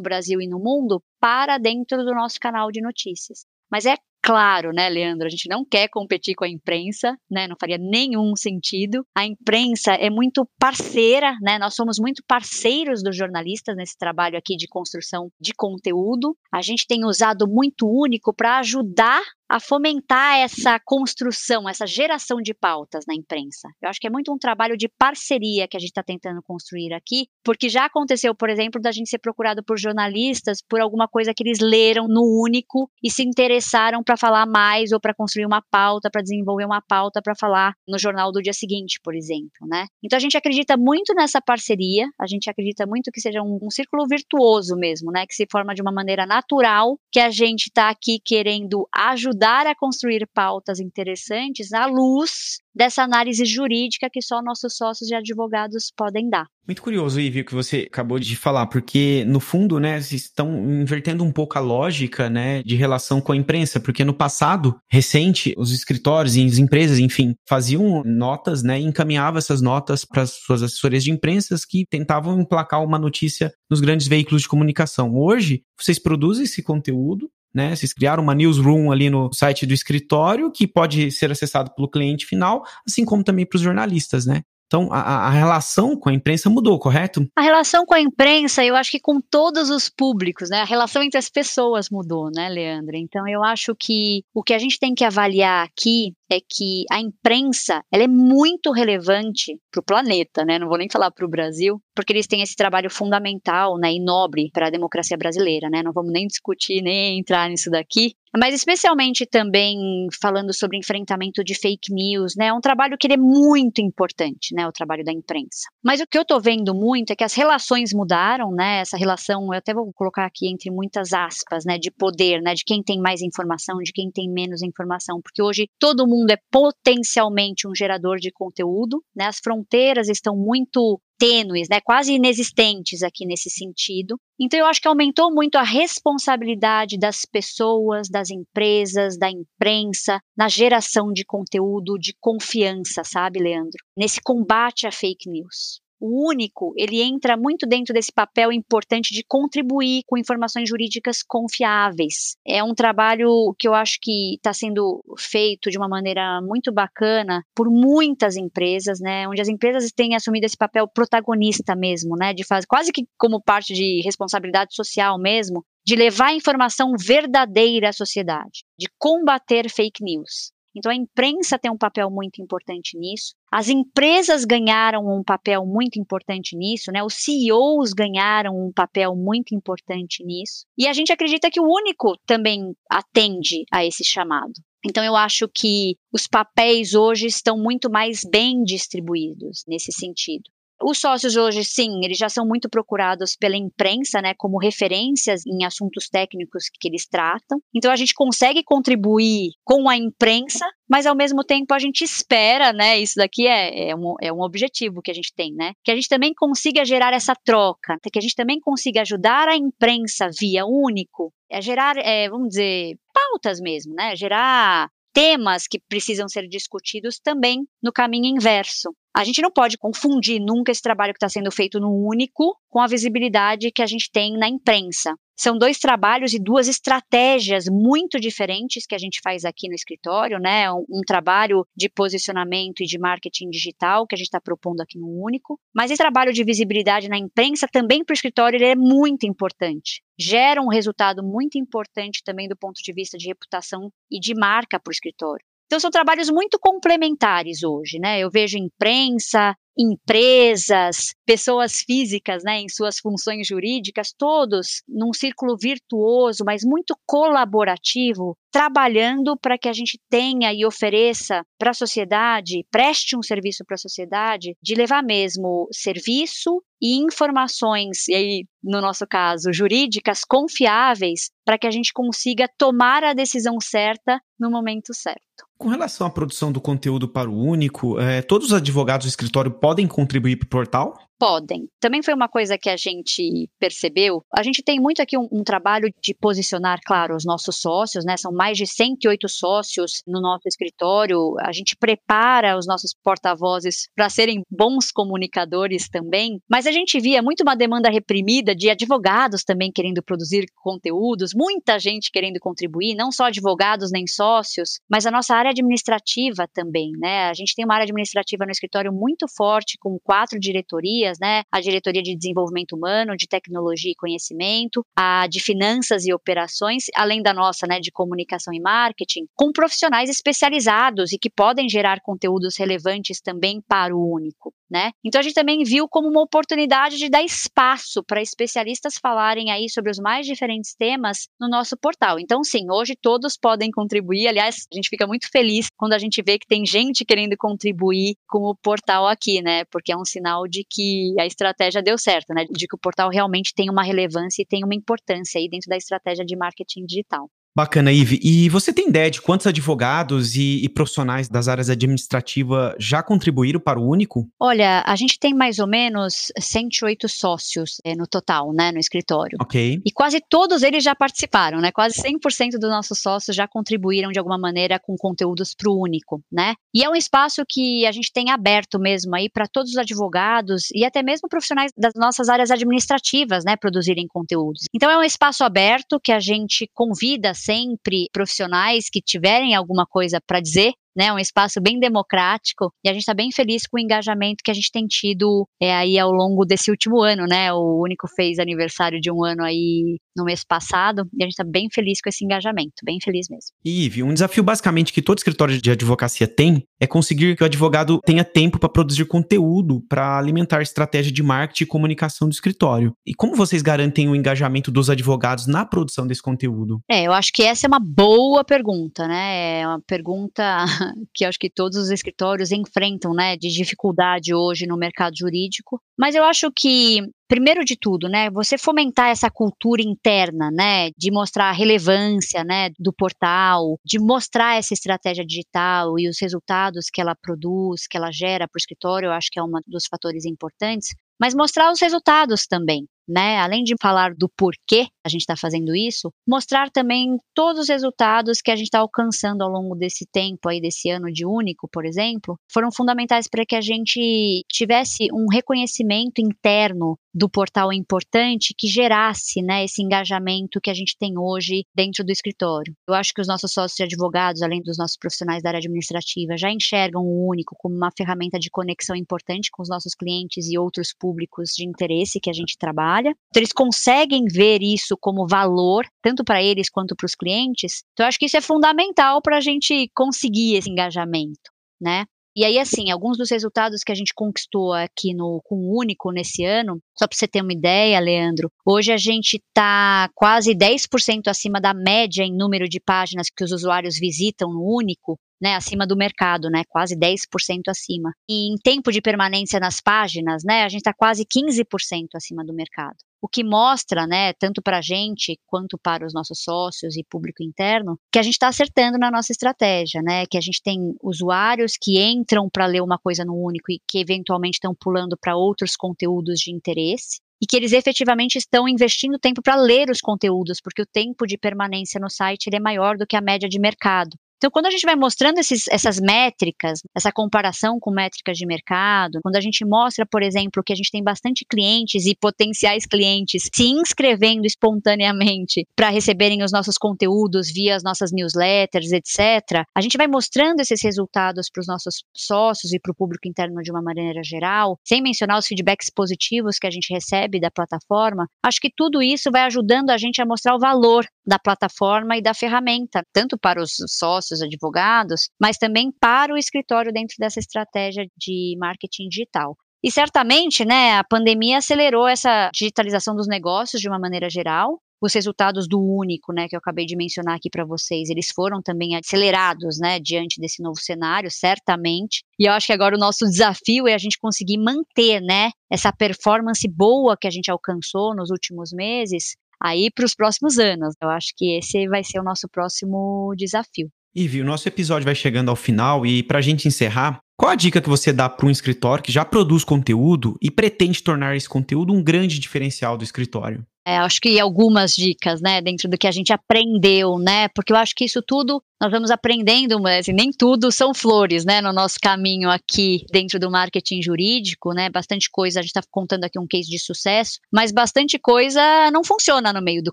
Brasil 0.00 0.40
e 0.40 0.48
no 0.48 0.58
mundo, 0.58 1.02
para 1.20 1.58
dentro 1.58 2.04
do 2.04 2.14
nosso 2.14 2.38
canal 2.40 2.70
de 2.70 2.80
notícias. 2.80 3.44
Mas 3.70 3.84
é 3.84 3.96
claro, 4.22 4.72
né, 4.72 4.88
Leandro? 4.88 5.26
A 5.26 5.30
gente 5.30 5.48
não 5.48 5.64
quer 5.64 5.88
competir 5.88 6.34
com 6.34 6.44
a 6.44 6.48
imprensa, 6.48 7.16
né? 7.30 7.46
Não 7.46 7.56
faria 7.58 7.78
nenhum 7.78 8.34
sentido. 8.34 9.04
A 9.14 9.26
imprensa 9.26 9.92
é 9.92 10.08
muito 10.10 10.48
parceira, 10.58 11.34
né? 11.42 11.58
Nós 11.58 11.74
somos 11.74 11.98
muito 11.98 12.22
parceiros 12.26 13.02
dos 13.02 13.16
jornalistas 13.16 13.76
nesse 13.76 13.96
trabalho 13.96 14.38
aqui 14.38 14.56
de 14.56 14.66
construção 14.66 15.30
de 15.40 15.52
conteúdo. 15.54 16.36
A 16.52 16.62
gente 16.62 16.86
tem 16.86 17.04
usado 17.04 17.46
muito 17.46 17.86
único 17.86 18.34
para 18.34 18.58
ajudar 18.58 19.22
a 19.48 19.58
fomentar 19.58 20.38
essa 20.38 20.78
construção, 20.78 21.68
essa 21.68 21.86
geração 21.86 22.38
de 22.42 22.52
pautas 22.52 23.04
na 23.08 23.14
imprensa. 23.14 23.68
Eu 23.80 23.88
acho 23.88 23.98
que 23.98 24.06
é 24.06 24.10
muito 24.10 24.32
um 24.32 24.38
trabalho 24.38 24.76
de 24.76 24.88
parceria 24.88 25.66
que 25.66 25.76
a 25.76 25.80
gente 25.80 25.88
está 25.88 26.02
tentando 26.02 26.42
construir 26.42 26.92
aqui, 26.92 27.28
porque 27.42 27.68
já 27.68 27.86
aconteceu, 27.86 28.34
por 28.34 28.50
exemplo, 28.50 28.80
da 28.80 28.92
gente 28.92 29.08
ser 29.08 29.18
procurado 29.18 29.64
por 29.64 29.78
jornalistas 29.78 30.58
por 30.60 30.80
alguma 30.80 31.08
coisa 31.08 31.32
que 31.32 31.42
eles 31.42 31.60
leram 31.60 32.06
no 32.06 32.22
único 32.44 32.90
e 33.02 33.10
se 33.10 33.22
interessaram 33.22 34.02
para 34.02 34.16
falar 34.16 34.46
mais 34.46 34.92
ou 34.92 35.00
para 35.00 35.14
construir 35.14 35.46
uma 35.46 35.62
pauta, 35.70 36.10
para 36.10 36.20
desenvolver 36.20 36.66
uma 36.66 36.82
pauta 36.82 37.22
para 37.22 37.34
falar 37.34 37.72
no 37.86 37.98
jornal 37.98 38.30
do 38.30 38.42
dia 38.42 38.52
seguinte, 38.52 39.00
por 39.02 39.14
exemplo, 39.14 39.66
né? 39.66 39.86
Então 40.04 40.16
a 40.16 40.20
gente 40.20 40.36
acredita 40.36 40.76
muito 40.76 41.14
nessa 41.14 41.40
parceria, 41.40 42.06
a 42.20 42.26
gente 42.26 42.50
acredita 42.50 42.86
muito 42.86 43.10
que 43.10 43.20
seja 43.20 43.40
um, 43.42 43.58
um 43.62 43.70
círculo 43.70 44.06
virtuoso 44.06 44.76
mesmo, 44.76 45.10
né? 45.10 45.26
Que 45.26 45.34
se 45.34 45.46
forma 45.50 45.74
de 45.74 45.80
uma 45.80 45.92
maneira 45.92 46.26
natural, 46.26 46.98
que 47.10 47.20
a 47.20 47.30
gente 47.30 47.68
está 47.68 47.88
aqui 47.88 48.20
querendo 48.22 48.86
ajudar 48.94 49.37
ajudar 49.38 49.66
a 49.66 49.74
construir 49.74 50.26
pautas 50.34 50.80
interessantes 50.80 51.72
à 51.72 51.86
luz 51.86 52.58
dessa 52.74 53.02
análise 53.02 53.44
jurídica 53.44 54.08
que 54.12 54.20
só 54.20 54.42
nossos 54.42 54.76
sócios 54.76 55.10
e 55.10 55.14
advogados 55.14 55.92
podem 55.96 56.28
dar. 56.28 56.46
Muito 56.66 56.82
curioso, 56.82 57.18
Ivy, 57.18 57.40
o 57.40 57.44
que 57.44 57.54
você 57.54 57.86
acabou 57.90 58.18
de 58.18 58.36
falar, 58.36 58.66
porque 58.66 59.24
no 59.26 59.40
fundo, 59.40 59.80
né, 59.80 60.00
vocês 60.00 60.22
estão 60.22 60.50
invertendo 60.70 61.24
um 61.24 61.32
pouco 61.32 61.56
a 61.56 61.60
lógica, 61.60 62.28
né, 62.28 62.62
de 62.62 62.76
relação 62.76 63.20
com 63.20 63.32
a 63.32 63.36
imprensa, 63.36 63.80
porque 63.80 64.04
no 64.04 64.12
passado 64.12 64.76
recente, 64.88 65.54
os 65.56 65.72
escritórios 65.72 66.36
e 66.36 66.44
as 66.44 66.58
empresas, 66.58 66.98
enfim, 66.98 67.34
faziam 67.48 68.02
notas, 68.04 68.62
né, 68.62 68.78
e 68.78 68.84
encaminhavam 68.84 69.38
essas 69.38 69.62
notas 69.62 70.04
para 70.04 70.22
as 70.22 70.32
suas 70.32 70.62
assessorias 70.62 71.02
de 71.02 71.10
imprensa 71.10 71.56
que 71.68 71.84
tentavam 71.88 72.38
emplacar 72.38 72.84
uma 72.84 72.98
notícia 72.98 73.50
nos 73.70 73.80
grandes 73.80 74.06
veículos 74.06 74.42
de 74.42 74.48
comunicação. 74.48 75.16
Hoje, 75.16 75.62
vocês 75.80 75.98
produzem 75.98 76.44
esse 76.44 76.62
conteúdo, 76.62 77.30
né? 77.54 77.74
Vocês 77.74 77.92
criaram 77.92 78.22
uma 78.22 78.34
newsroom 78.34 78.90
ali 78.90 79.10
no 79.10 79.32
site 79.32 79.66
do 79.66 79.74
escritório 79.74 80.50
que 80.50 80.66
pode 80.66 81.10
ser 81.10 81.30
acessado 81.30 81.74
pelo 81.74 81.88
cliente 81.88 82.26
final, 82.26 82.64
assim 82.86 83.04
como 83.04 83.24
também 83.24 83.46
para 83.46 83.56
os 83.56 83.62
jornalistas, 83.62 84.26
né? 84.26 84.42
Então, 84.68 84.92
a, 84.92 85.00
a, 85.00 85.30
relação 85.30 85.96
com 85.96 86.10
a 86.10 86.12
imprensa 86.12 86.50
mudou, 86.50 86.78
correto? 86.78 87.26
A 87.34 87.40
relação 87.40 87.86
com 87.86 87.94
a 87.94 88.00
imprensa, 88.00 88.62
eu 88.62 88.76
acho 88.76 88.90
que 88.90 89.00
com 89.00 89.18
todos 89.18 89.70
os 89.70 89.88
públicos, 89.88 90.50
né? 90.50 90.60
A 90.60 90.64
relação 90.64 91.02
entre 91.02 91.18
as 91.18 91.30
pessoas 91.30 91.88
mudou, 91.88 92.30
né, 92.30 92.50
Leandro? 92.50 92.94
Então, 92.94 93.26
eu 93.26 93.42
acho 93.42 93.74
que 93.74 94.22
o 94.34 94.42
que 94.42 94.52
a 94.52 94.58
gente 94.58 94.78
tem 94.78 94.94
que 94.94 95.04
avaliar 95.04 95.64
aqui 95.64 96.12
é 96.30 96.38
que 96.40 96.84
a 96.90 97.00
imprensa 97.00 97.82
ela 97.92 98.04
é 98.04 98.08
muito 98.08 98.70
relevante 98.70 99.58
para 99.70 99.80
o 99.80 99.84
planeta, 99.84 100.44
né? 100.44 100.58
Não 100.58 100.68
vou 100.68 100.78
nem 100.78 100.88
falar 100.90 101.10
para 101.10 101.24
o 101.24 101.30
Brasil, 101.30 101.80
porque 101.94 102.12
eles 102.12 102.26
têm 102.26 102.42
esse 102.42 102.54
trabalho 102.54 102.90
fundamental, 102.90 103.76
né, 103.78 103.92
e 103.92 104.00
nobre 104.02 104.50
para 104.52 104.68
a 104.68 104.70
democracia 104.70 105.16
brasileira, 105.16 105.68
né? 105.70 105.82
Não 105.82 105.92
vamos 105.92 106.12
nem 106.12 106.26
discutir 106.26 106.82
nem 106.82 107.18
entrar 107.18 107.48
nisso 107.48 107.70
daqui, 107.70 108.12
mas 108.36 108.54
especialmente 108.54 109.26
também 109.26 110.06
falando 110.20 110.54
sobre 110.54 110.76
enfrentamento 110.76 111.42
de 111.42 111.54
fake 111.54 111.92
news, 111.92 112.34
né? 112.36 112.46
É 112.46 112.52
um 112.52 112.60
trabalho 112.60 112.96
que 112.98 113.10
é 113.10 113.16
muito 113.16 113.80
importante, 113.80 114.54
né? 114.54 114.66
O 114.66 114.72
trabalho 114.72 115.02
da 115.02 115.12
imprensa. 115.12 115.68
Mas 115.82 116.00
o 116.00 116.06
que 116.06 116.18
eu 116.18 116.22
estou 116.22 116.40
vendo 116.40 116.74
muito 116.74 117.10
é 117.10 117.16
que 117.16 117.24
as 117.24 117.34
relações 117.34 117.90
mudaram, 117.94 118.50
né? 118.52 118.80
Essa 118.80 118.96
relação, 118.96 119.46
eu 119.46 119.58
até 119.58 119.72
vou 119.72 119.90
colocar 119.94 120.26
aqui 120.26 120.46
entre 120.46 120.70
muitas 120.70 121.12
aspas, 121.12 121.64
né? 121.64 121.78
De 121.78 121.90
poder, 121.90 122.42
né? 122.42 122.54
De 122.54 122.64
quem 122.64 122.82
tem 122.82 123.00
mais 123.00 123.22
informação, 123.22 123.78
de 123.78 123.92
quem 123.92 124.10
tem 124.10 124.30
menos 124.30 124.62
informação, 124.62 125.20
porque 125.22 125.42
hoje 125.42 125.68
todo 125.80 126.06
mundo 126.06 126.17
mundo 126.18 126.30
é 126.30 126.38
potencialmente 126.50 127.68
um 127.68 127.74
gerador 127.74 128.18
de 128.18 128.30
conteúdo, 128.32 129.02
né? 129.14 129.26
As 129.26 129.38
fronteiras 129.38 130.08
estão 130.08 130.36
muito 130.36 131.00
tênues, 131.18 131.68
né, 131.68 131.80
quase 131.80 132.12
inexistentes 132.12 133.02
aqui 133.02 133.26
nesse 133.26 133.50
sentido. 133.50 134.16
Então 134.40 134.58
eu 134.58 134.66
acho 134.66 134.80
que 134.80 134.86
aumentou 134.86 135.34
muito 135.34 135.56
a 135.56 135.64
responsabilidade 135.64 136.96
das 136.96 137.22
pessoas, 137.24 138.08
das 138.08 138.30
empresas, 138.30 139.18
da 139.18 139.28
imprensa 139.28 140.20
na 140.36 140.48
geração 140.48 141.12
de 141.12 141.24
conteúdo 141.24 141.98
de 141.98 142.14
confiança, 142.20 143.02
sabe, 143.04 143.40
Leandro? 143.40 143.78
Nesse 143.96 144.20
combate 144.22 144.86
à 144.86 144.92
fake 144.92 145.28
news. 145.28 145.80
O 146.00 146.28
único, 146.30 146.72
ele 146.76 147.02
entra 147.02 147.36
muito 147.36 147.66
dentro 147.66 147.92
desse 147.92 148.12
papel 148.12 148.52
importante 148.52 149.12
de 149.12 149.24
contribuir 149.26 150.02
com 150.06 150.16
informações 150.16 150.68
jurídicas 150.68 151.22
confiáveis. 151.26 152.36
É 152.46 152.62
um 152.62 152.74
trabalho 152.74 153.54
que 153.58 153.66
eu 153.66 153.74
acho 153.74 153.98
que 154.00 154.36
está 154.36 154.52
sendo 154.52 155.02
feito 155.18 155.70
de 155.70 155.76
uma 155.76 155.88
maneira 155.88 156.40
muito 156.40 156.72
bacana 156.72 157.42
por 157.54 157.68
muitas 157.68 158.36
empresas, 158.36 159.00
né? 159.00 159.26
Onde 159.26 159.40
as 159.40 159.48
empresas 159.48 159.90
têm 159.90 160.14
assumido 160.14 160.46
esse 160.46 160.56
papel 160.56 160.86
protagonista 160.86 161.74
mesmo, 161.74 162.14
né? 162.16 162.32
De 162.32 162.44
fazer 162.46 162.66
quase 162.66 162.92
que 162.92 163.04
como 163.18 163.42
parte 163.42 163.74
de 163.74 164.00
responsabilidade 164.04 164.74
social 164.74 165.18
mesmo, 165.18 165.64
de 165.84 165.96
levar 165.96 166.32
informação 166.34 166.92
verdadeira 166.98 167.88
à 167.88 167.92
sociedade, 167.92 168.62
de 168.78 168.88
combater 168.98 169.68
fake 169.68 170.04
news. 170.04 170.52
Então 170.78 170.90
a 170.90 170.94
imprensa 170.94 171.58
tem 171.58 171.70
um 171.70 171.76
papel 171.76 172.10
muito 172.10 172.40
importante 172.40 172.96
nisso. 172.98 173.34
As 173.52 173.68
empresas 173.68 174.44
ganharam 174.44 175.02
um 175.06 175.22
papel 175.22 175.66
muito 175.66 175.98
importante 175.98 176.56
nisso, 176.56 176.90
né? 176.92 177.02
Os 177.02 177.14
CEOs 177.14 177.92
ganharam 177.92 178.52
um 178.52 178.72
papel 178.72 179.14
muito 179.16 179.54
importante 179.54 180.24
nisso. 180.24 180.64
E 180.76 180.86
a 180.86 180.92
gente 180.92 181.12
acredita 181.12 181.50
que 181.50 181.60
o 181.60 181.68
único 181.68 182.16
também 182.26 182.72
atende 182.90 183.64
a 183.72 183.84
esse 183.84 184.04
chamado. 184.04 184.52
Então 184.86 185.04
eu 185.04 185.16
acho 185.16 185.48
que 185.48 185.96
os 186.12 186.26
papéis 186.26 186.94
hoje 186.94 187.26
estão 187.26 187.58
muito 187.58 187.90
mais 187.90 188.20
bem 188.30 188.62
distribuídos 188.62 189.64
nesse 189.66 189.92
sentido. 189.92 190.48
Os 190.80 190.98
sócios 190.98 191.36
hoje, 191.36 191.64
sim, 191.64 192.04
eles 192.04 192.16
já 192.16 192.28
são 192.28 192.46
muito 192.46 192.68
procurados 192.68 193.34
pela 193.34 193.56
imprensa, 193.56 194.22
né, 194.22 194.32
como 194.36 194.58
referências 194.58 195.44
em 195.44 195.64
assuntos 195.64 196.08
técnicos 196.08 196.64
que 196.80 196.88
eles 196.88 197.06
tratam. 197.06 197.60
Então 197.74 197.90
a 197.90 197.96
gente 197.96 198.14
consegue 198.14 198.62
contribuir 198.62 199.50
com 199.64 199.88
a 199.88 199.96
imprensa, 199.96 200.64
mas 200.88 201.04
ao 201.04 201.16
mesmo 201.16 201.42
tempo 201.42 201.74
a 201.74 201.80
gente 201.80 202.04
espera, 202.04 202.72
né, 202.72 202.98
isso 202.98 203.14
daqui 203.16 203.46
é, 203.46 203.90
é, 203.90 203.96
um, 203.96 204.14
é 204.20 204.32
um 204.32 204.40
objetivo 204.40 205.02
que 205.02 205.10
a 205.10 205.14
gente 205.14 205.34
tem, 205.34 205.52
né, 205.52 205.72
que 205.82 205.90
a 205.90 205.94
gente 205.96 206.08
também 206.08 206.32
consiga 206.32 206.84
gerar 206.84 207.12
essa 207.12 207.34
troca, 207.34 207.98
que 208.12 208.18
a 208.18 208.22
gente 208.22 208.36
também 208.36 208.60
consiga 208.60 209.00
ajudar 209.00 209.48
a 209.48 209.56
imprensa 209.56 210.30
via 210.38 210.64
único, 210.64 211.32
a 211.50 211.60
gerar, 211.60 211.96
é, 211.96 212.28
vamos 212.28 212.50
dizer, 212.50 212.96
pautas 213.12 213.60
mesmo, 213.60 213.94
né, 213.94 214.14
gerar 214.14 214.88
temas 215.12 215.66
que 215.66 215.80
precisam 215.80 216.28
ser 216.28 216.46
discutidos 216.46 217.18
também 217.18 217.66
no 217.82 217.92
caminho 217.92 218.26
inverso. 218.26 218.94
A 219.18 219.24
gente 219.24 219.42
não 219.42 219.50
pode 219.50 219.76
confundir 219.76 220.38
nunca 220.38 220.70
esse 220.70 220.80
trabalho 220.80 221.12
que 221.12 221.16
está 221.16 221.28
sendo 221.28 221.50
feito 221.50 221.80
no 221.80 221.90
único 221.90 222.56
com 222.70 222.78
a 222.78 222.86
visibilidade 222.86 223.72
que 223.72 223.82
a 223.82 223.86
gente 223.86 224.08
tem 224.12 224.38
na 224.38 224.48
imprensa. 224.48 225.12
São 225.36 225.58
dois 225.58 225.76
trabalhos 225.80 226.34
e 226.34 226.38
duas 226.38 226.68
estratégias 226.68 227.64
muito 227.68 228.20
diferentes 228.20 228.86
que 228.86 228.94
a 228.94 228.98
gente 228.98 229.20
faz 229.20 229.44
aqui 229.44 229.68
no 229.68 229.74
escritório, 229.74 230.38
né? 230.38 230.70
Um, 230.70 230.84
um 230.88 231.00
trabalho 231.04 231.66
de 231.76 231.88
posicionamento 231.88 232.80
e 232.80 232.86
de 232.86 232.96
marketing 232.96 233.50
digital 233.50 234.06
que 234.06 234.14
a 234.14 234.18
gente 234.18 234.28
está 234.28 234.40
propondo 234.40 234.82
aqui 234.82 234.96
no 234.96 235.08
Único. 235.08 235.58
Mas 235.74 235.90
esse 235.90 235.98
trabalho 235.98 236.32
de 236.32 236.44
visibilidade 236.44 237.08
na 237.08 237.18
imprensa 237.18 237.66
também 237.66 238.04
para 238.04 238.12
o 238.12 238.14
escritório 238.14 238.56
ele 238.56 238.66
é 238.66 238.76
muito 238.76 239.26
importante. 239.26 240.00
Gera 240.16 240.62
um 240.62 240.68
resultado 240.68 241.24
muito 241.24 241.58
importante 241.58 242.22
também 242.24 242.46
do 242.46 242.56
ponto 242.56 242.80
de 242.80 242.92
vista 242.92 243.18
de 243.18 243.26
reputação 243.26 243.90
e 244.08 244.20
de 244.20 244.32
marca 244.32 244.78
para 244.78 244.92
o 244.92 244.94
escritório. 244.94 245.44
Então 245.68 245.78
são 245.78 245.90
trabalhos 245.90 246.30
muito 246.30 246.58
complementares 246.58 247.62
hoje, 247.62 247.98
né? 248.00 248.18
Eu 248.18 248.30
vejo 248.30 248.56
imprensa, 248.56 249.54
empresas, 249.78 251.14
pessoas 251.24 251.80
físicas, 251.86 252.42
né, 252.42 252.60
em 252.60 252.68
suas 252.68 252.98
funções 252.98 253.46
jurídicas, 253.46 254.12
todos 254.16 254.82
num 254.88 255.12
círculo 255.12 255.56
virtuoso, 255.56 256.42
mas 256.44 256.62
muito 256.64 256.96
colaborativo, 257.06 258.36
trabalhando 258.50 259.36
para 259.36 259.56
que 259.56 259.68
a 259.68 259.72
gente 259.72 260.00
tenha 260.10 260.52
e 260.52 260.66
ofereça 260.66 261.42
para 261.58 261.70
a 261.70 261.74
sociedade, 261.74 262.64
preste 262.70 263.16
um 263.16 263.22
serviço 263.22 263.64
para 263.64 263.74
a 263.74 263.78
sociedade, 263.78 264.56
de 264.62 264.74
levar 264.74 265.02
mesmo 265.02 265.68
serviço 265.70 266.62
e 266.80 266.96
informações, 266.96 268.06
e 268.08 268.14
aí, 268.14 268.44
no 268.62 268.80
nosso 268.80 269.06
caso, 269.06 269.52
jurídicas 269.52 270.20
confiáveis, 270.24 271.30
para 271.44 271.58
que 271.58 271.66
a 271.66 271.70
gente 271.70 271.92
consiga 271.92 272.48
tomar 272.56 273.02
a 273.02 273.12
decisão 273.12 273.56
certa 273.60 274.20
no 274.38 274.50
momento 274.50 274.94
certo. 274.94 275.22
Com 275.56 275.68
relação 275.68 276.06
à 276.06 276.10
produção 276.10 276.52
do 276.52 276.60
conteúdo 276.60 277.08
para 277.08 277.28
o 277.28 277.36
único, 277.36 277.98
é, 277.98 278.22
todos 278.22 278.48
os 278.48 278.52
advogados 278.52 279.06
do 279.06 279.10
escritório 279.10 279.50
podem 279.68 279.86
contribuir 279.86 280.36
para 280.36 280.46
o 280.46 280.48
portal? 280.48 281.07
Podem. 281.18 281.68
Também 281.80 282.02
foi 282.02 282.14
uma 282.14 282.28
coisa 282.28 282.56
que 282.56 282.70
a 282.70 282.76
gente 282.76 283.48
percebeu. 283.58 284.22
A 284.34 284.42
gente 284.42 284.62
tem 284.62 284.80
muito 284.80 285.02
aqui 285.02 285.18
um, 285.18 285.28
um, 285.32 285.42
trabalho 285.42 285.92
de 286.02 286.14
posicionar, 286.14 286.78
claro, 286.84 287.16
os 287.16 287.24
nossos 287.24 287.56
sócios, 287.60 288.04
né? 288.04 288.16
São 288.16 288.32
mais 288.32 288.56
de 288.56 288.66
108 288.66 289.28
sócios 289.28 290.02
no 290.06 290.20
nosso 290.20 290.46
escritório. 290.46 291.34
A 291.40 291.52
gente 291.52 291.76
prepara 291.76 292.56
os 292.56 292.66
nossos 292.66 292.94
porta-vozes 293.02 293.88
para 293.94 294.08
serem 294.08 294.42
bons 294.50 294.92
comunicadores 294.92 295.88
também. 295.88 296.40
Mas 296.48 296.66
a 296.66 296.72
gente 296.72 297.00
via 297.00 297.22
muito 297.22 297.42
uma 297.42 297.56
demanda 297.56 297.90
reprimida 297.90 298.54
de 298.54 298.70
advogados 298.70 299.42
também 299.42 299.72
querendo 299.72 300.02
produzir 300.02 300.46
conteúdos, 300.56 301.32
muita 301.34 301.78
gente 301.78 302.10
querendo 302.10 302.38
contribuir, 302.40 302.94
não 302.94 303.10
só 303.10 303.24
advogados 303.24 303.90
nem 303.90 304.06
sócios, 304.06 304.80
mas 304.88 305.06
a 305.06 305.10
nossa 305.10 305.34
área 305.34 305.50
administrativa 305.50 306.46
também, 306.52 306.92
né? 306.98 307.28
A 307.28 307.34
gente 307.34 307.54
tem 307.54 307.64
uma 307.64 307.74
área 307.74 307.84
administrativa 307.84 308.44
no 308.44 308.50
escritório 308.50 308.92
muito 308.92 309.26
forte, 309.28 309.76
com 309.80 309.98
quatro 310.02 310.38
diretorias 310.38 311.07
diretorias, 311.08 311.18
né? 311.20 311.42
A 311.50 311.60
diretoria 311.60 312.02
de 312.02 312.16
desenvolvimento 312.16 312.74
humano, 312.76 313.16
de 313.16 313.26
tecnologia 313.26 313.92
e 313.92 313.96
conhecimento, 313.96 314.84
a 314.96 315.26
de 315.26 315.40
finanças 315.40 316.04
e 316.06 316.12
operações, 316.12 316.84
além 316.96 317.22
da 317.22 317.32
nossa, 317.32 317.66
né, 317.66 317.80
de 317.80 317.90
comunicação 317.90 318.52
e 318.52 318.60
marketing, 318.60 319.26
com 319.34 319.52
profissionais 319.52 320.10
especializados 320.10 321.12
e 321.12 321.18
que 321.18 321.30
podem 321.30 321.68
gerar 321.68 322.00
conteúdos 322.02 322.56
relevantes 322.58 323.20
também 323.20 323.60
para 323.66 323.94
o 323.94 324.12
único. 324.12 324.52
Né? 324.70 324.90
Então 325.02 325.18
a 325.18 325.22
gente 325.22 325.34
também 325.34 325.64
viu 325.64 325.88
como 325.88 326.08
uma 326.08 326.20
oportunidade 326.20 326.98
de 326.98 327.08
dar 327.08 327.22
espaço 327.22 328.02
para 328.04 328.20
especialistas 328.20 328.98
falarem 329.00 329.50
aí 329.50 329.68
sobre 329.70 329.90
os 329.90 329.98
mais 329.98 330.26
diferentes 330.26 330.74
temas 330.74 331.26
no 331.40 331.48
nosso 331.48 331.74
portal. 331.76 332.18
Então 332.20 332.44
sim, 332.44 332.70
hoje 332.70 332.94
todos 333.00 333.38
podem 333.38 333.70
contribuir. 333.70 334.28
Aliás, 334.28 334.66
a 334.70 334.76
gente 334.76 334.90
fica 334.90 335.06
muito 335.06 335.30
feliz 335.30 335.68
quando 335.74 335.94
a 335.94 335.98
gente 335.98 336.22
vê 336.22 336.38
que 336.38 336.46
tem 336.46 336.66
gente 336.66 337.04
querendo 337.04 337.34
contribuir 337.38 338.16
com 338.28 338.40
o 338.40 338.54
portal 338.54 339.06
aqui, 339.06 339.40
né? 339.40 339.64
Porque 339.66 339.90
é 339.90 339.96
um 339.96 340.04
sinal 340.04 340.46
de 340.46 340.64
que 340.68 341.14
a 341.18 341.24
estratégia 341.24 341.82
deu 341.82 341.96
certo, 341.96 342.34
né? 342.34 342.44
De 342.50 342.66
que 342.66 342.76
o 342.76 342.78
portal 342.78 343.08
realmente 343.08 343.54
tem 343.54 343.70
uma 343.70 343.82
relevância 343.82 344.42
e 344.42 344.46
tem 344.46 344.62
uma 344.64 344.74
importância 344.74 345.40
aí 345.40 345.48
dentro 345.48 345.68
da 345.68 345.76
estratégia 345.76 346.24
de 346.24 346.36
marketing 346.36 346.84
digital. 346.84 347.30
Bacana, 347.58 347.90
Ive. 347.90 348.20
E 348.22 348.48
você 348.48 348.72
tem 348.72 348.88
ideia 348.88 349.10
de 349.10 349.20
quantos 349.20 349.44
advogados 349.44 350.36
e, 350.36 350.64
e, 350.64 350.68
profissionais 350.68 351.28
das 351.28 351.48
áreas 351.48 351.68
administrativas 351.68 352.72
já 352.78 353.02
contribuíram 353.02 353.58
para 353.58 353.80
o 353.80 353.90
Único? 353.90 354.30
Olha, 354.38 354.84
a 354.86 354.94
gente 354.94 355.18
tem 355.18 355.34
mais 355.34 355.58
ou 355.58 355.66
menos 355.66 356.30
108 356.38 357.08
sócios 357.08 357.80
é, 357.84 357.96
no 357.96 358.06
total, 358.06 358.52
né, 358.52 358.70
no 358.70 358.78
escritório. 358.78 359.36
Ok. 359.40 359.80
E 359.84 359.90
quase 359.90 360.20
todos 360.30 360.62
eles 360.62 360.84
já 360.84 360.94
participaram, 360.94 361.60
né? 361.60 361.72
Quase 361.72 362.00
100% 362.00 362.60
dos 362.60 362.70
nossos 362.70 363.00
sócios 363.00 363.36
já 363.36 363.48
contribuíram 363.48 364.12
de 364.12 364.20
alguma 364.20 364.38
maneira 364.38 364.78
com 364.78 364.94
conteúdos 364.96 365.52
para 365.52 365.68
o 365.68 365.82
Único, 365.82 366.22
né? 366.30 366.54
E 366.72 366.84
é 366.84 366.88
um 366.88 366.94
espaço 366.94 367.42
que 367.48 367.84
a 367.86 367.90
gente 367.90 368.12
tem 368.12 368.30
aberto 368.30 368.78
mesmo 368.78 369.16
aí 369.16 369.28
para 369.28 369.48
todos 369.48 369.72
os 369.72 369.78
advogados 369.78 370.68
e 370.72 370.84
até 370.84 371.02
mesmo 371.02 371.28
profissionais 371.28 371.72
das 371.76 371.94
nossas 371.96 372.28
áreas 372.28 372.52
administrativas, 372.52 373.44
né, 373.44 373.56
produzirem 373.56 374.06
conteúdos. 374.06 374.66
Então 374.72 374.88
é 374.88 374.96
um 374.96 375.02
espaço 375.02 375.42
aberto 375.42 375.98
que 375.98 376.12
a 376.12 376.20
gente 376.20 376.70
convida 376.72 377.34
sempre 377.48 378.08
profissionais 378.12 378.90
que 378.92 379.00
tiverem 379.00 379.54
alguma 379.54 379.86
coisa 379.86 380.20
para 380.20 380.40
dizer 380.40 380.72
né? 380.98 381.12
Um 381.12 381.18
espaço 381.18 381.60
bem 381.60 381.78
democrático 381.78 382.72
e 382.84 382.88
a 382.88 382.92
gente 382.92 383.02
está 383.02 383.14
bem 383.14 383.30
feliz 383.30 383.62
com 383.68 383.76
o 383.76 383.80
engajamento 383.80 384.42
que 384.44 384.50
a 384.50 384.54
gente 384.54 384.72
tem 384.72 384.84
tido 384.84 385.46
é, 385.62 385.72
aí 385.72 385.96
ao 385.96 386.10
longo 386.10 386.44
desse 386.44 386.72
último 386.72 387.00
ano, 387.00 387.24
né? 387.24 387.52
O 387.52 387.80
Único 387.84 388.08
fez 388.08 388.40
aniversário 388.40 389.00
de 389.00 389.08
um 389.08 389.24
ano 389.24 389.44
aí 389.44 390.00
no 390.16 390.24
mês 390.24 390.42
passado 390.44 391.04
e 391.16 391.22
a 391.22 391.26
gente 391.26 391.34
está 391.34 391.44
bem 391.44 391.68
feliz 391.72 392.00
com 392.02 392.08
esse 392.08 392.24
engajamento, 392.24 392.82
bem 392.84 392.98
feliz 393.00 393.28
mesmo. 393.30 393.52
E 393.64 393.84
Ive, 393.84 394.02
um 394.02 394.12
desafio 394.12 394.42
basicamente 394.42 394.92
que 394.92 395.00
todo 395.00 395.18
escritório 395.18 395.62
de 395.62 395.70
advocacia 395.70 396.26
tem 396.26 396.64
é 396.80 396.86
conseguir 396.86 397.36
que 397.36 397.42
o 397.42 397.46
advogado 397.46 398.00
tenha 398.04 398.24
tempo 398.24 398.58
para 398.58 398.68
produzir 398.68 399.04
conteúdo 399.06 399.82
para 399.88 400.18
alimentar 400.18 400.62
estratégia 400.62 401.12
de 401.12 401.22
marketing 401.22 401.64
e 401.64 401.66
comunicação 401.66 402.28
do 402.28 402.32
escritório. 402.32 402.92
E 403.06 403.14
como 403.14 403.34
vocês 403.34 403.62
garantem 403.62 404.08
o 404.08 404.16
engajamento 404.16 404.70
dos 404.70 404.88
advogados 404.88 405.46
na 405.46 405.64
produção 405.64 406.06
desse 406.06 406.22
conteúdo? 406.22 406.80
É, 406.90 407.02
eu 407.02 407.12
acho 407.12 407.32
que 407.32 407.42
essa 407.42 407.66
é 407.66 407.68
uma 407.68 407.80
boa 407.80 408.44
pergunta, 408.44 409.06
né? 409.06 409.60
É 409.60 409.66
uma 409.66 409.80
pergunta 409.86 410.64
que 411.14 411.24
acho 411.24 411.38
que 411.38 411.50
todos 411.50 411.78
os 411.78 411.90
escritórios 411.90 412.52
enfrentam, 412.52 413.12
né, 413.12 413.36
de 413.36 413.48
dificuldade 413.48 414.34
hoje 414.34 414.66
no 414.66 414.76
mercado 414.76 415.16
jurídico. 415.16 415.80
Mas 415.98 416.14
eu 416.14 416.24
acho 416.24 416.50
que 416.54 417.02
primeiro 417.28 417.64
de 417.64 417.76
tudo, 417.76 418.08
né, 418.08 418.30
você 418.30 418.56
fomentar 418.56 419.10
essa 419.10 419.30
cultura 419.30 419.82
interna, 419.82 420.50
né, 420.50 420.90
de 420.96 421.10
mostrar 421.10 421.50
a 421.50 421.52
relevância, 421.52 422.42
né, 422.42 422.70
do 422.78 422.92
portal, 422.92 423.78
de 423.84 423.98
mostrar 423.98 424.56
essa 424.56 424.72
estratégia 424.72 425.24
digital 425.24 425.98
e 425.98 426.08
os 426.08 426.18
resultados 426.20 426.86
que 426.90 427.00
ela 427.00 427.14
produz, 427.14 427.86
que 427.86 427.96
ela 427.96 428.10
gera 428.10 428.48
para 428.48 428.56
o 428.56 428.58
escritório, 428.58 429.08
eu 429.08 429.12
acho 429.12 429.28
que 429.30 429.38
é 429.38 429.42
um 429.42 429.50
dos 429.66 429.86
fatores 429.86 430.24
importantes, 430.24 430.94
mas 431.20 431.34
mostrar 431.34 431.70
os 431.70 431.80
resultados 431.80 432.46
também, 432.46 432.86
né? 433.08 433.38
Além 433.38 433.64
de 433.64 433.74
falar 433.80 434.14
do 434.14 434.28
porquê 434.28 434.86
a 435.04 435.08
gente 435.08 435.22
está 435.22 435.36
fazendo 435.36 435.74
isso, 435.74 436.12
mostrar 436.26 436.70
também 436.70 437.16
todos 437.34 437.62
os 437.62 437.68
resultados 437.68 438.40
que 438.42 438.50
a 438.50 438.56
gente 438.56 438.66
está 438.66 438.80
alcançando 438.80 439.42
ao 439.42 439.50
longo 439.50 439.74
desse 439.74 440.06
tempo 440.12 440.48
aí, 440.48 440.60
desse 440.60 440.90
ano 440.90 441.10
de 441.10 441.24
único, 441.24 441.68
por 441.72 441.86
exemplo, 441.86 442.36
foram 442.52 442.70
fundamentais 442.70 443.26
para 443.28 443.46
que 443.46 443.56
a 443.56 443.60
gente 443.60 444.44
tivesse 444.52 445.08
um 445.12 445.26
reconhecimento 445.32 446.20
interno 446.20 446.98
do 447.14 447.28
portal 447.28 447.72
importante 447.72 448.54
que 448.56 448.68
gerasse 448.68 449.42
né, 449.42 449.64
esse 449.64 449.82
engajamento 449.82 450.60
que 450.60 450.70
a 450.70 450.74
gente 450.74 450.96
tem 450.98 451.18
hoje 451.18 451.64
dentro 451.74 452.04
do 452.04 452.12
escritório. 452.12 452.74
Eu 452.86 452.94
acho 452.94 453.12
que 453.12 453.20
os 453.20 453.26
nossos 453.26 453.52
sócios 453.52 453.80
advogados, 453.80 454.42
além 454.42 454.62
dos 454.62 454.78
nossos 454.78 454.96
profissionais 454.96 455.42
da 455.42 455.50
área 455.50 455.58
administrativa, 455.58 456.36
já 456.36 456.50
enxergam 456.50 457.02
o 457.02 457.28
único 457.28 457.56
como 457.58 457.74
uma 457.74 457.90
ferramenta 457.96 458.38
de 458.38 458.50
conexão 458.50 458.94
importante 458.94 459.50
com 459.50 459.62
os 459.62 459.68
nossos 459.68 459.94
clientes 459.94 460.48
e 460.48 460.58
outros 460.58 460.94
públicos 460.96 461.50
de 461.56 461.66
interesse 461.66 462.20
que 462.20 462.30
a 462.30 462.32
gente 462.32 462.56
trabalha. 462.56 462.97
Então, 463.06 463.40
eles 463.40 463.52
conseguem 463.52 464.24
ver 464.24 464.62
isso 464.62 464.96
como 465.00 465.26
valor, 465.26 465.86
tanto 466.02 466.24
para 466.24 466.42
eles 466.42 466.68
quanto 466.70 466.96
para 466.96 467.06
os 467.06 467.14
clientes. 467.14 467.82
Então, 467.92 468.04
eu 468.04 468.08
acho 468.08 468.18
que 468.18 468.26
isso 468.26 468.36
é 468.36 468.40
fundamental 468.40 469.20
para 469.22 469.36
a 469.36 469.40
gente 469.40 469.90
conseguir 469.94 470.56
esse 470.56 470.70
engajamento. 470.70 471.50
Né? 471.80 472.04
E 472.38 472.44
aí, 472.44 472.56
assim, 472.56 472.88
alguns 472.88 473.18
dos 473.18 473.32
resultados 473.32 473.82
que 473.82 473.90
a 473.90 473.94
gente 473.96 474.14
conquistou 474.14 474.72
aqui 474.72 475.12
no 475.12 475.40
com 475.44 475.56
o 475.56 475.76
Único 475.76 476.12
nesse 476.12 476.44
ano, 476.44 476.80
só 476.96 477.08
para 477.08 477.16
você 477.16 477.26
ter 477.26 477.42
uma 477.42 477.52
ideia, 477.52 477.98
Leandro, 477.98 478.48
hoje 478.64 478.92
a 478.92 478.96
gente 478.96 479.38
está 479.38 480.08
quase 480.14 480.54
10% 480.54 481.26
acima 481.26 481.60
da 481.60 481.74
média 481.74 482.22
em 482.22 482.32
número 482.32 482.68
de 482.68 482.78
páginas 482.78 483.26
que 483.28 483.42
os 483.42 483.50
usuários 483.50 483.98
visitam 483.98 484.52
no 484.52 484.62
Único, 484.62 485.18
né, 485.40 485.54
acima 485.54 485.86
do 485.86 485.96
mercado, 485.96 486.50
né, 486.50 486.62
quase 486.68 486.96
10% 486.96 487.68
acima. 487.68 488.12
E 488.28 488.52
em 488.52 488.56
tempo 488.56 488.90
de 488.92 489.00
permanência 489.00 489.60
nas 489.60 489.80
páginas, 489.80 490.42
né, 490.44 490.64
a 490.64 490.68
gente 490.68 490.80
está 490.80 490.92
quase 490.92 491.24
15% 491.24 492.08
acima 492.14 492.44
do 492.44 492.54
mercado 492.54 492.96
o 493.20 493.28
que 493.28 493.42
mostra, 493.42 494.06
né, 494.06 494.32
tanto 494.32 494.62
para 494.62 494.78
a 494.78 494.82
gente 494.82 495.38
quanto 495.46 495.76
para 495.76 496.06
os 496.06 496.14
nossos 496.14 496.40
sócios 496.40 496.96
e 496.96 497.04
público 497.04 497.42
interno, 497.42 497.98
que 498.12 498.18
a 498.18 498.22
gente 498.22 498.34
está 498.34 498.48
acertando 498.48 498.98
na 498.98 499.10
nossa 499.10 499.32
estratégia, 499.32 500.00
né, 500.02 500.24
que 500.26 500.38
a 500.38 500.40
gente 500.40 500.62
tem 500.62 500.94
usuários 501.02 501.72
que 501.80 502.00
entram 502.00 502.48
para 502.48 502.66
ler 502.66 502.82
uma 502.82 502.98
coisa 502.98 503.24
no 503.24 503.34
único 503.34 503.72
e 503.72 503.80
que 503.88 503.98
eventualmente 503.98 504.56
estão 504.56 504.74
pulando 504.74 505.16
para 505.20 505.36
outros 505.36 505.74
conteúdos 505.76 506.38
de 506.38 506.52
interesse, 506.52 507.20
e 507.40 507.46
que 507.46 507.56
eles 507.56 507.72
efetivamente 507.72 508.36
estão 508.36 508.68
investindo 508.68 509.18
tempo 509.18 509.40
para 509.42 509.54
ler 509.54 509.90
os 509.90 510.00
conteúdos, 510.00 510.60
porque 510.60 510.82
o 510.82 510.86
tempo 510.86 511.24
de 511.24 511.38
permanência 511.38 512.00
no 512.00 512.10
site 512.10 512.50
é 512.52 512.58
maior 512.58 512.96
do 512.96 513.06
que 513.06 513.16
a 513.16 513.20
média 513.20 513.48
de 513.48 513.60
mercado. 513.60 514.16
Então, 514.38 514.52
quando 514.52 514.66
a 514.66 514.70
gente 514.70 514.86
vai 514.86 514.94
mostrando 514.94 515.38
esses, 515.38 515.66
essas 515.68 515.98
métricas, 515.98 516.80
essa 516.94 517.10
comparação 517.10 517.78
com 517.80 517.90
métricas 517.90 518.38
de 518.38 518.46
mercado, 518.46 519.18
quando 519.20 519.34
a 519.34 519.40
gente 519.40 519.66
mostra, 519.66 520.06
por 520.06 520.22
exemplo, 520.22 520.62
que 520.64 520.72
a 520.72 520.76
gente 520.76 520.92
tem 520.92 521.02
bastante 521.02 521.44
clientes 521.44 522.06
e 522.06 522.14
potenciais 522.14 522.86
clientes 522.86 523.48
se 523.52 523.64
inscrevendo 523.64 524.46
espontaneamente 524.46 525.66
para 525.74 525.88
receberem 525.90 526.44
os 526.44 526.52
nossos 526.52 526.78
conteúdos 526.78 527.52
via 527.52 527.74
as 527.74 527.82
nossas 527.82 528.12
newsletters, 528.12 528.92
etc., 528.92 529.64
a 529.74 529.80
gente 529.80 529.96
vai 529.96 530.06
mostrando 530.06 530.60
esses 530.60 530.80
resultados 530.82 531.50
para 531.52 531.60
os 531.60 531.66
nossos 531.66 532.04
sócios 532.14 532.72
e 532.72 532.78
para 532.78 532.92
o 532.92 532.94
público 532.94 533.26
interno 533.26 533.60
de 533.60 533.72
uma 533.72 533.82
maneira 533.82 534.22
geral, 534.22 534.78
sem 534.84 535.02
mencionar 535.02 535.38
os 535.38 535.46
feedbacks 535.46 535.90
positivos 535.90 536.58
que 536.60 536.66
a 536.66 536.70
gente 536.70 536.94
recebe 536.94 537.40
da 537.40 537.50
plataforma. 537.50 538.28
Acho 538.44 538.60
que 538.60 538.70
tudo 538.74 539.02
isso 539.02 539.32
vai 539.32 539.42
ajudando 539.42 539.90
a 539.90 539.98
gente 539.98 540.22
a 540.22 540.26
mostrar 540.26 540.54
o 540.54 540.60
valor 540.60 541.04
da 541.26 541.38
plataforma 541.38 542.16
e 542.16 542.22
da 542.22 542.32
ferramenta, 542.32 543.02
tanto 543.12 543.36
para 543.36 543.60
os 543.60 543.72
sócios 543.88 544.27
sócios, 544.28 544.42
advogados, 544.42 545.30
mas 545.40 545.56
também 545.56 545.90
para 545.90 546.32
o 546.32 546.38
escritório 546.38 546.92
dentro 546.92 547.16
dessa 547.18 547.40
estratégia 547.40 548.06
de 548.16 548.56
marketing 548.58 549.08
digital. 549.08 549.56
E 549.82 549.90
certamente, 549.90 550.64
né, 550.64 550.96
a 550.96 551.04
pandemia 551.04 551.58
acelerou 551.58 552.06
essa 552.06 552.50
digitalização 552.52 553.14
dos 553.14 553.28
negócios 553.28 553.80
de 553.80 553.88
uma 553.88 553.98
maneira 553.98 554.28
geral. 554.28 554.80
Os 555.00 555.14
resultados 555.14 555.68
do 555.68 555.80
único, 555.80 556.32
né, 556.32 556.48
que 556.48 556.56
eu 556.56 556.58
acabei 556.58 556.84
de 556.84 556.96
mencionar 556.96 557.36
aqui 557.36 557.48
para 557.48 557.64
vocês, 557.64 558.10
eles 558.10 558.32
foram 558.34 558.60
também 558.60 558.96
acelerados, 558.96 559.78
né, 559.78 560.00
diante 560.00 560.40
desse 560.40 560.60
novo 560.60 560.80
cenário, 560.80 561.30
certamente. 561.30 562.24
E 562.36 562.48
eu 562.48 562.52
acho 562.52 562.66
que 562.66 562.72
agora 562.72 562.96
o 562.96 562.98
nosso 562.98 563.24
desafio 563.24 563.86
é 563.86 563.94
a 563.94 563.98
gente 563.98 564.18
conseguir 564.18 564.58
manter, 564.58 565.20
né, 565.20 565.50
essa 565.70 565.92
performance 565.92 566.66
boa 566.68 567.16
que 567.16 567.28
a 567.28 567.30
gente 567.30 567.48
alcançou 567.48 568.16
nos 568.16 568.30
últimos 568.30 568.72
meses 568.72 569.36
aí 569.62 569.88
para 569.92 570.04
os 570.04 570.14
próximos 570.14 570.58
anos. 570.58 570.94
Eu 571.00 571.10
acho 571.10 571.32
que 571.36 571.56
esse 571.58 571.86
vai 571.88 572.02
ser 572.02 572.18
o 572.18 572.24
nosso 572.24 572.48
próximo 572.48 573.32
desafio. 573.36 573.88
Ivi, 574.18 574.40
o 574.40 574.44
nosso 574.44 574.66
episódio 574.66 575.04
vai 575.04 575.14
chegando 575.14 575.48
ao 575.48 575.54
final 575.54 576.04
e 576.04 576.24
para 576.24 576.38
a 576.38 576.42
gente 576.42 576.66
encerrar, 576.66 577.20
qual 577.36 577.52
a 577.52 577.54
dica 577.54 577.80
que 577.80 577.88
você 577.88 578.12
dá 578.12 578.28
para 578.28 578.46
um 578.46 578.50
escritório 578.50 579.04
que 579.04 579.12
já 579.12 579.24
produz 579.24 579.62
conteúdo 579.62 580.36
e 580.42 580.50
pretende 580.50 581.00
tornar 581.00 581.36
esse 581.36 581.48
conteúdo 581.48 581.92
um 581.92 582.02
grande 582.02 582.40
diferencial 582.40 582.98
do 582.98 583.04
escritório? 583.04 583.64
É, 583.86 583.96
acho 583.96 584.20
que 584.20 584.38
algumas 584.38 584.92
dicas, 584.92 585.40
né, 585.40 585.62
dentro 585.62 585.88
do 585.88 585.96
que 585.96 586.06
a 586.06 586.10
gente 586.10 586.30
aprendeu, 586.30 587.16
né, 587.18 587.48
porque 587.54 587.72
eu 587.72 587.76
acho 587.76 587.94
que 587.94 588.04
isso 588.04 588.20
tudo 588.20 588.60
nós 588.78 588.90
vamos 588.90 589.10
aprendendo, 589.10 589.80
mas 589.80 590.00
assim, 590.00 590.12
nem 590.12 590.30
tudo 590.30 590.70
são 590.70 590.92
flores, 590.92 591.44
né, 591.44 591.62
no 591.62 591.72
nosso 591.72 591.96
caminho 592.02 592.50
aqui 592.50 593.06
dentro 593.10 593.38
do 593.38 593.50
marketing 593.50 594.02
jurídico, 594.02 594.74
né, 594.74 594.90
bastante 594.90 595.30
coisa, 595.30 595.60
a 595.60 595.62
gente 595.62 595.70
está 595.70 595.80
contando 595.90 596.24
aqui 596.24 596.38
um 596.38 596.46
case 596.46 596.68
de 596.68 596.78
sucesso, 596.78 597.38
mas 597.50 597.72
bastante 597.72 598.18
coisa 598.18 598.60
não 598.92 599.02
funciona 599.02 599.54
no 599.54 599.62
meio 599.62 599.82
do 599.82 599.92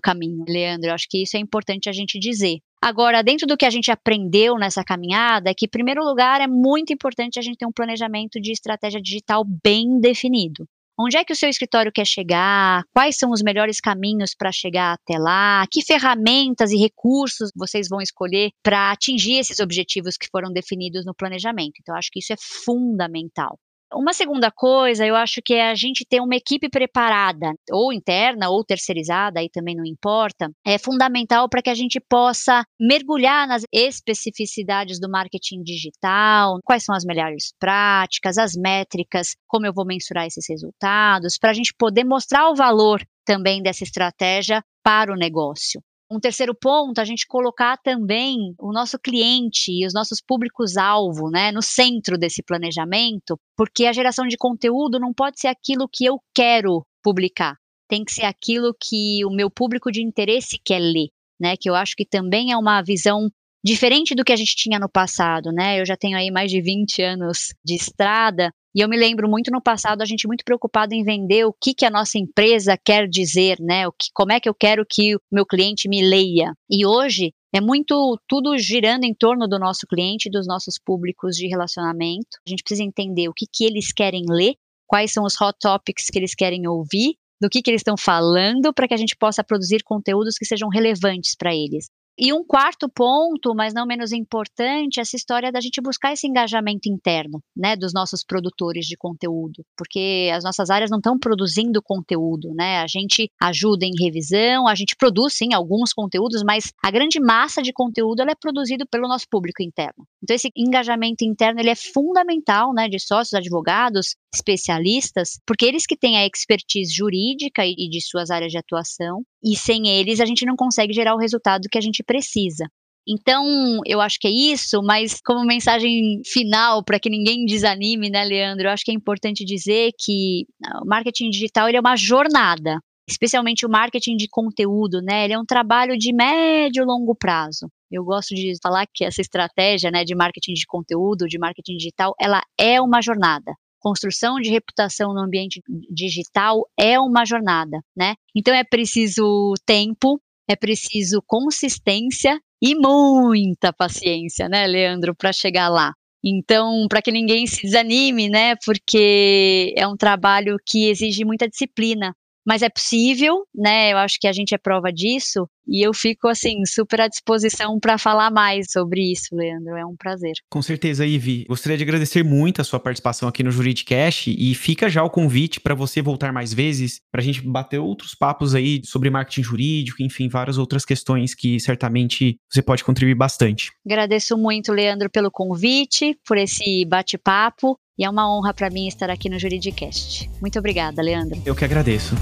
caminho, 0.00 0.44
Leandro, 0.46 0.90
eu 0.90 0.94
acho 0.94 1.06
que 1.08 1.22
isso 1.22 1.36
é 1.36 1.40
importante 1.40 1.88
a 1.88 1.92
gente 1.92 2.18
dizer. 2.18 2.58
Agora, 2.88 3.20
dentro 3.20 3.48
do 3.48 3.56
que 3.56 3.66
a 3.66 3.70
gente 3.70 3.90
aprendeu 3.90 4.54
nessa 4.54 4.84
caminhada, 4.84 5.50
é 5.50 5.54
que, 5.54 5.66
em 5.66 5.68
primeiro 5.68 6.04
lugar, 6.04 6.40
é 6.40 6.46
muito 6.46 6.92
importante 6.92 7.36
a 7.36 7.42
gente 7.42 7.56
ter 7.56 7.66
um 7.66 7.72
planejamento 7.72 8.40
de 8.40 8.52
estratégia 8.52 9.02
digital 9.02 9.44
bem 9.44 9.98
definido. 9.98 10.64
Onde 10.96 11.16
é 11.16 11.24
que 11.24 11.32
o 11.32 11.36
seu 11.36 11.48
escritório 11.48 11.90
quer 11.92 12.06
chegar? 12.06 12.84
Quais 12.94 13.18
são 13.18 13.32
os 13.32 13.42
melhores 13.42 13.80
caminhos 13.80 14.36
para 14.38 14.52
chegar 14.52 14.92
até 14.92 15.18
lá? 15.18 15.66
Que 15.68 15.84
ferramentas 15.84 16.70
e 16.70 16.76
recursos 16.76 17.50
vocês 17.56 17.88
vão 17.88 18.00
escolher 18.00 18.52
para 18.62 18.92
atingir 18.92 19.40
esses 19.40 19.58
objetivos 19.58 20.16
que 20.16 20.28
foram 20.30 20.52
definidos 20.52 21.04
no 21.04 21.12
planejamento? 21.12 21.80
Então, 21.80 21.96
acho 21.96 22.10
que 22.12 22.20
isso 22.20 22.32
é 22.32 22.36
fundamental. 22.38 23.58
Uma 23.98 24.12
segunda 24.12 24.50
coisa, 24.50 25.06
eu 25.06 25.16
acho 25.16 25.40
que 25.42 25.54
é 25.54 25.70
a 25.70 25.74
gente 25.74 26.04
ter 26.06 26.20
uma 26.20 26.36
equipe 26.36 26.68
preparada, 26.68 27.54
ou 27.72 27.90
interna 27.90 28.50
ou 28.50 28.62
terceirizada, 28.62 29.40
aí 29.40 29.48
também 29.48 29.74
não 29.74 29.86
importa, 29.86 30.50
é 30.66 30.76
fundamental 30.76 31.48
para 31.48 31.62
que 31.62 31.70
a 31.70 31.74
gente 31.74 31.98
possa 31.98 32.62
mergulhar 32.78 33.48
nas 33.48 33.62
especificidades 33.72 35.00
do 35.00 35.10
marketing 35.10 35.62
digital, 35.62 36.58
quais 36.62 36.84
são 36.84 36.94
as 36.94 37.06
melhores 37.06 37.54
práticas, 37.58 38.36
as 38.36 38.52
métricas, 38.54 39.34
como 39.48 39.64
eu 39.64 39.72
vou 39.72 39.86
mensurar 39.86 40.26
esses 40.26 40.44
resultados, 40.46 41.38
para 41.38 41.48
a 41.48 41.54
gente 41.54 41.72
poder 41.78 42.04
mostrar 42.04 42.50
o 42.50 42.54
valor 42.54 43.02
também 43.24 43.62
dessa 43.62 43.82
estratégia 43.82 44.62
para 44.84 45.10
o 45.10 45.16
negócio. 45.16 45.80
Um 46.10 46.20
terceiro 46.20 46.54
ponto, 46.54 47.00
a 47.00 47.04
gente 47.04 47.26
colocar 47.26 47.76
também 47.78 48.54
o 48.60 48.72
nosso 48.72 48.96
cliente 48.96 49.72
e 49.72 49.84
os 49.84 49.92
nossos 49.92 50.20
públicos-alvo 50.20 51.30
né, 51.30 51.50
no 51.50 51.60
centro 51.60 52.16
desse 52.16 52.44
planejamento, 52.44 53.36
porque 53.56 53.86
a 53.86 53.92
geração 53.92 54.26
de 54.26 54.36
conteúdo 54.36 55.00
não 55.00 55.12
pode 55.12 55.40
ser 55.40 55.48
aquilo 55.48 55.88
que 55.92 56.04
eu 56.04 56.20
quero 56.32 56.86
publicar, 57.02 57.56
tem 57.88 58.04
que 58.04 58.12
ser 58.12 58.24
aquilo 58.24 58.72
que 58.80 59.24
o 59.24 59.30
meu 59.30 59.50
público 59.50 59.90
de 59.90 60.00
interesse 60.00 60.60
quer 60.64 60.78
ler, 60.78 61.08
né? 61.40 61.56
Que 61.56 61.68
eu 61.68 61.74
acho 61.74 61.94
que 61.96 62.06
também 62.06 62.52
é 62.52 62.56
uma 62.56 62.82
visão 62.82 63.28
diferente 63.66 64.14
do 64.14 64.22
que 64.22 64.32
a 64.32 64.36
gente 64.36 64.54
tinha 64.54 64.78
no 64.78 64.88
passado, 64.88 65.50
né? 65.50 65.80
Eu 65.80 65.84
já 65.84 65.96
tenho 65.96 66.16
aí 66.16 66.30
mais 66.30 66.52
de 66.52 66.62
20 66.62 67.02
anos 67.02 67.52
de 67.64 67.74
estrada 67.74 68.52
e 68.72 68.80
eu 68.80 68.88
me 68.88 68.96
lembro 68.96 69.28
muito 69.28 69.50
no 69.50 69.60
passado 69.60 70.02
a 70.02 70.04
gente 70.04 70.28
muito 70.28 70.44
preocupado 70.44 70.94
em 70.94 71.02
vender 71.02 71.44
o 71.44 71.52
que, 71.52 71.74
que 71.74 71.84
a 71.84 71.90
nossa 71.90 72.16
empresa 72.16 72.78
quer 72.84 73.08
dizer, 73.08 73.58
né? 73.58 73.88
O 73.88 73.90
que, 73.90 74.06
como 74.14 74.30
é 74.30 74.38
que 74.38 74.48
eu 74.48 74.54
quero 74.54 74.86
que 74.88 75.16
o 75.16 75.20
meu 75.32 75.44
cliente 75.44 75.88
me 75.88 76.00
leia. 76.00 76.54
E 76.70 76.86
hoje 76.86 77.32
é 77.52 77.60
muito 77.60 78.16
tudo 78.28 78.56
girando 78.56 79.02
em 79.02 79.12
torno 79.12 79.48
do 79.48 79.58
nosso 79.58 79.84
cliente, 79.84 80.30
dos 80.30 80.46
nossos 80.46 80.78
públicos 80.78 81.34
de 81.34 81.48
relacionamento. 81.48 82.38
A 82.46 82.50
gente 82.50 82.62
precisa 82.62 82.84
entender 82.84 83.28
o 83.28 83.34
que, 83.34 83.46
que 83.52 83.64
eles 83.64 83.92
querem 83.92 84.22
ler, 84.28 84.54
quais 84.86 85.12
são 85.12 85.24
os 85.24 85.34
hot 85.40 85.58
topics 85.60 86.04
que 86.06 86.20
eles 86.20 86.36
querem 86.36 86.68
ouvir, 86.68 87.16
do 87.40 87.48
que, 87.48 87.60
que 87.60 87.70
eles 87.70 87.80
estão 87.80 87.96
falando, 87.96 88.72
para 88.72 88.86
que 88.86 88.94
a 88.94 88.96
gente 88.96 89.16
possa 89.16 89.42
produzir 89.42 89.82
conteúdos 89.82 90.36
que 90.38 90.44
sejam 90.44 90.68
relevantes 90.68 91.34
para 91.36 91.52
eles. 91.52 91.86
E 92.18 92.32
um 92.32 92.42
quarto 92.42 92.88
ponto, 92.88 93.54
mas 93.54 93.74
não 93.74 93.86
menos 93.86 94.10
importante, 94.10 95.00
essa 95.00 95.16
história 95.16 95.52
da 95.52 95.60
gente 95.60 95.82
buscar 95.82 96.14
esse 96.14 96.26
engajamento 96.26 96.88
interno, 96.88 97.42
né, 97.54 97.76
dos 97.76 97.92
nossos 97.92 98.24
produtores 98.24 98.86
de 98.86 98.96
conteúdo, 98.96 99.62
porque 99.76 100.30
as 100.32 100.42
nossas 100.42 100.70
áreas 100.70 100.90
não 100.90 100.96
estão 100.96 101.18
produzindo 101.18 101.82
conteúdo, 101.82 102.54
né? 102.54 102.78
A 102.78 102.86
gente 102.86 103.30
ajuda 103.40 103.84
em 103.84 103.92
revisão, 104.02 104.66
a 104.66 104.74
gente 104.74 104.96
produz 104.96 105.34
sim 105.34 105.52
alguns 105.52 105.92
conteúdos, 105.92 106.42
mas 106.42 106.72
a 106.82 106.90
grande 106.90 107.20
massa 107.20 107.62
de 107.62 107.72
conteúdo 107.72 108.22
ela 108.22 108.30
é 108.30 108.34
produzido 108.40 108.86
pelo 108.90 109.08
nosso 109.08 109.26
público 109.30 109.62
interno. 109.62 110.06
Então 110.22 110.34
esse 110.34 110.50
engajamento 110.56 111.22
interno 111.22 111.60
ele 111.60 111.70
é 111.70 111.74
fundamental, 111.74 112.72
né, 112.72 112.88
de 112.88 112.98
sócios, 112.98 113.34
advogados, 113.34 114.16
especialistas, 114.34 115.38
porque 115.46 115.66
eles 115.66 115.86
que 115.86 115.96
têm 115.96 116.16
a 116.16 116.26
expertise 116.26 116.94
jurídica 116.94 117.64
e 117.66 117.88
de 117.90 118.00
suas 118.00 118.30
áreas 118.30 118.52
de 118.52 118.58
atuação, 118.58 119.22
e 119.42 119.56
sem 119.56 119.88
eles 119.88 120.20
a 120.20 120.24
gente 120.24 120.44
não 120.44 120.56
consegue 120.56 120.92
gerar 120.92 121.14
o 121.14 121.18
resultado 121.18 121.68
que 121.70 121.78
a 121.78 121.80
gente 121.80 122.02
precisa. 122.06 122.66
Então, 123.08 123.44
eu 123.86 124.00
acho 124.00 124.18
que 124.18 124.26
é 124.26 124.30
isso, 124.30 124.82
mas 124.82 125.20
como 125.24 125.46
mensagem 125.46 126.20
final, 126.26 126.82
para 126.84 126.98
que 126.98 127.08
ninguém 127.08 127.44
desanime, 127.44 128.10
né, 128.10 128.24
Leandro? 128.24 128.66
Eu 128.66 128.72
acho 128.72 128.84
que 128.84 128.90
é 128.90 128.94
importante 128.94 129.44
dizer 129.44 129.92
que 129.98 130.44
ah, 130.64 130.82
o 130.82 130.86
marketing 130.86 131.30
digital 131.30 131.68
ele 131.68 131.76
é 131.76 131.80
uma 131.80 131.96
jornada, 131.96 132.80
especialmente 133.08 133.64
o 133.64 133.70
marketing 133.70 134.16
de 134.16 134.26
conteúdo, 134.28 135.00
né? 135.02 135.24
Ele 135.24 135.34
é 135.34 135.38
um 135.38 135.44
trabalho 135.44 135.96
de 135.96 136.12
médio 136.12 136.82
e 136.82 136.86
longo 136.86 137.14
prazo. 137.14 137.68
Eu 137.92 138.04
gosto 138.04 138.34
de 138.34 138.54
falar 138.60 138.84
que 138.92 139.04
essa 139.04 139.20
estratégia, 139.20 139.90
né, 139.92 140.04
de 140.04 140.16
marketing 140.16 140.54
de 140.54 140.66
conteúdo, 140.66 141.28
de 141.28 141.38
marketing 141.38 141.76
digital, 141.76 142.12
ela 142.20 142.42
é 142.58 142.80
uma 142.80 143.00
jornada 143.00 143.52
construção 143.86 144.40
de 144.40 144.50
reputação 144.50 145.14
no 145.14 145.20
ambiente 145.20 145.62
digital 145.88 146.68
é 146.76 146.98
uma 146.98 147.24
jornada, 147.24 147.78
né? 147.96 148.14
Então 148.34 148.52
é 148.52 148.64
preciso 148.64 149.54
tempo, 149.64 150.20
é 150.48 150.56
preciso 150.56 151.22
consistência 151.26 152.38
e 152.62 152.74
muita 152.74 153.72
paciência, 153.72 154.48
né, 154.48 154.66
Leandro, 154.66 155.14
para 155.14 155.32
chegar 155.32 155.68
lá. 155.68 155.92
Então, 156.24 156.86
para 156.88 157.02
que 157.02 157.12
ninguém 157.12 157.46
se 157.46 157.62
desanime, 157.62 158.28
né, 158.28 158.54
porque 158.64 159.72
é 159.76 159.86
um 159.86 159.96
trabalho 159.96 160.56
que 160.66 160.88
exige 160.88 161.24
muita 161.24 161.48
disciplina, 161.48 162.14
mas 162.46 162.62
é 162.62 162.68
possível, 162.68 163.44
né? 163.52 163.92
Eu 163.92 163.98
acho 163.98 164.18
que 164.20 164.28
a 164.28 164.32
gente 164.32 164.54
é 164.54 164.58
prova 164.58 164.92
disso 164.92 165.48
e 165.66 165.84
eu 165.84 165.92
fico 165.92 166.28
assim 166.28 166.64
super 166.64 167.00
à 167.00 167.08
disposição 167.08 167.78
para 167.80 167.98
falar 167.98 168.30
mais 168.30 168.70
sobre 168.70 169.10
isso, 169.10 169.34
Leandro. 169.34 169.76
É 169.76 169.84
um 169.84 169.96
prazer. 169.96 170.34
Com 170.48 170.62
certeza, 170.62 171.04
Ivi. 171.04 171.44
Gostaria 171.48 171.76
de 171.76 171.82
agradecer 171.82 172.22
muito 172.22 172.60
a 172.60 172.64
sua 172.64 172.78
participação 172.78 173.28
aqui 173.28 173.42
no 173.42 173.50
Juridicast 173.50 174.30
e 174.30 174.54
fica 174.54 174.88
já 174.88 175.02
o 175.02 175.10
convite 175.10 175.60
para 175.60 175.74
você 175.74 176.00
voltar 176.00 176.32
mais 176.32 176.54
vezes 176.54 177.00
para 177.10 177.20
a 177.20 177.24
gente 177.24 177.42
bater 177.42 177.80
outros 177.80 178.14
papos 178.14 178.54
aí 178.54 178.80
sobre 178.84 179.10
marketing 179.10 179.42
jurídico, 179.42 180.02
enfim, 180.02 180.28
várias 180.28 180.56
outras 180.56 180.84
questões 180.84 181.34
que 181.34 181.58
certamente 181.58 182.38
você 182.48 182.62
pode 182.62 182.84
contribuir 182.84 183.16
bastante. 183.16 183.72
Agradeço 183.84 184.38
muito, 184.38 184.72
Leandro, 184.72 185.10
pelo 185.10 185.30
convite, 185.32 186.16
por 186.24 186.38
esse 186.38 186.84
bate-papo 186.84 187.76
e 187.98 188.04
é 188.04 188.10
uma 188.10 188.30
honra 188.30 188.52
para 188.52 188.68
mim 188.68 188.86
estar 188.86 189.08
aqui 189.08 189.28
no 189.28 189.38
Juridicast. 189.38 190.30
Muito 190.40 190.58
obrigada, 190.58 191.00
Leandro. 191.00 191.40
Eu 191.44 191.54
que 191.54 191.64
agradeço. 191.64 192.14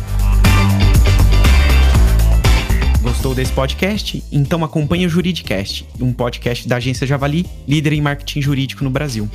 Gostou 3.02 3.34
desse 3.34 3.52
podcast? 3.52 4.22
Então 4.30 4.64
acompanhe 4.64 5.06
o 5.06 5.08
Juridicast, 5.10 5.86
um 6.00 6.12
podcast 6.12 6.66
da 6.66 6.76
agência 6.76 7.06
Javali, 7.06 7.44
líder 7.66 7.92
em 7.92 8.00
marketing 8.00 8.40
jurídico 8.40 8.84
no 8.84 8.90
Brasil. 8.90 9.28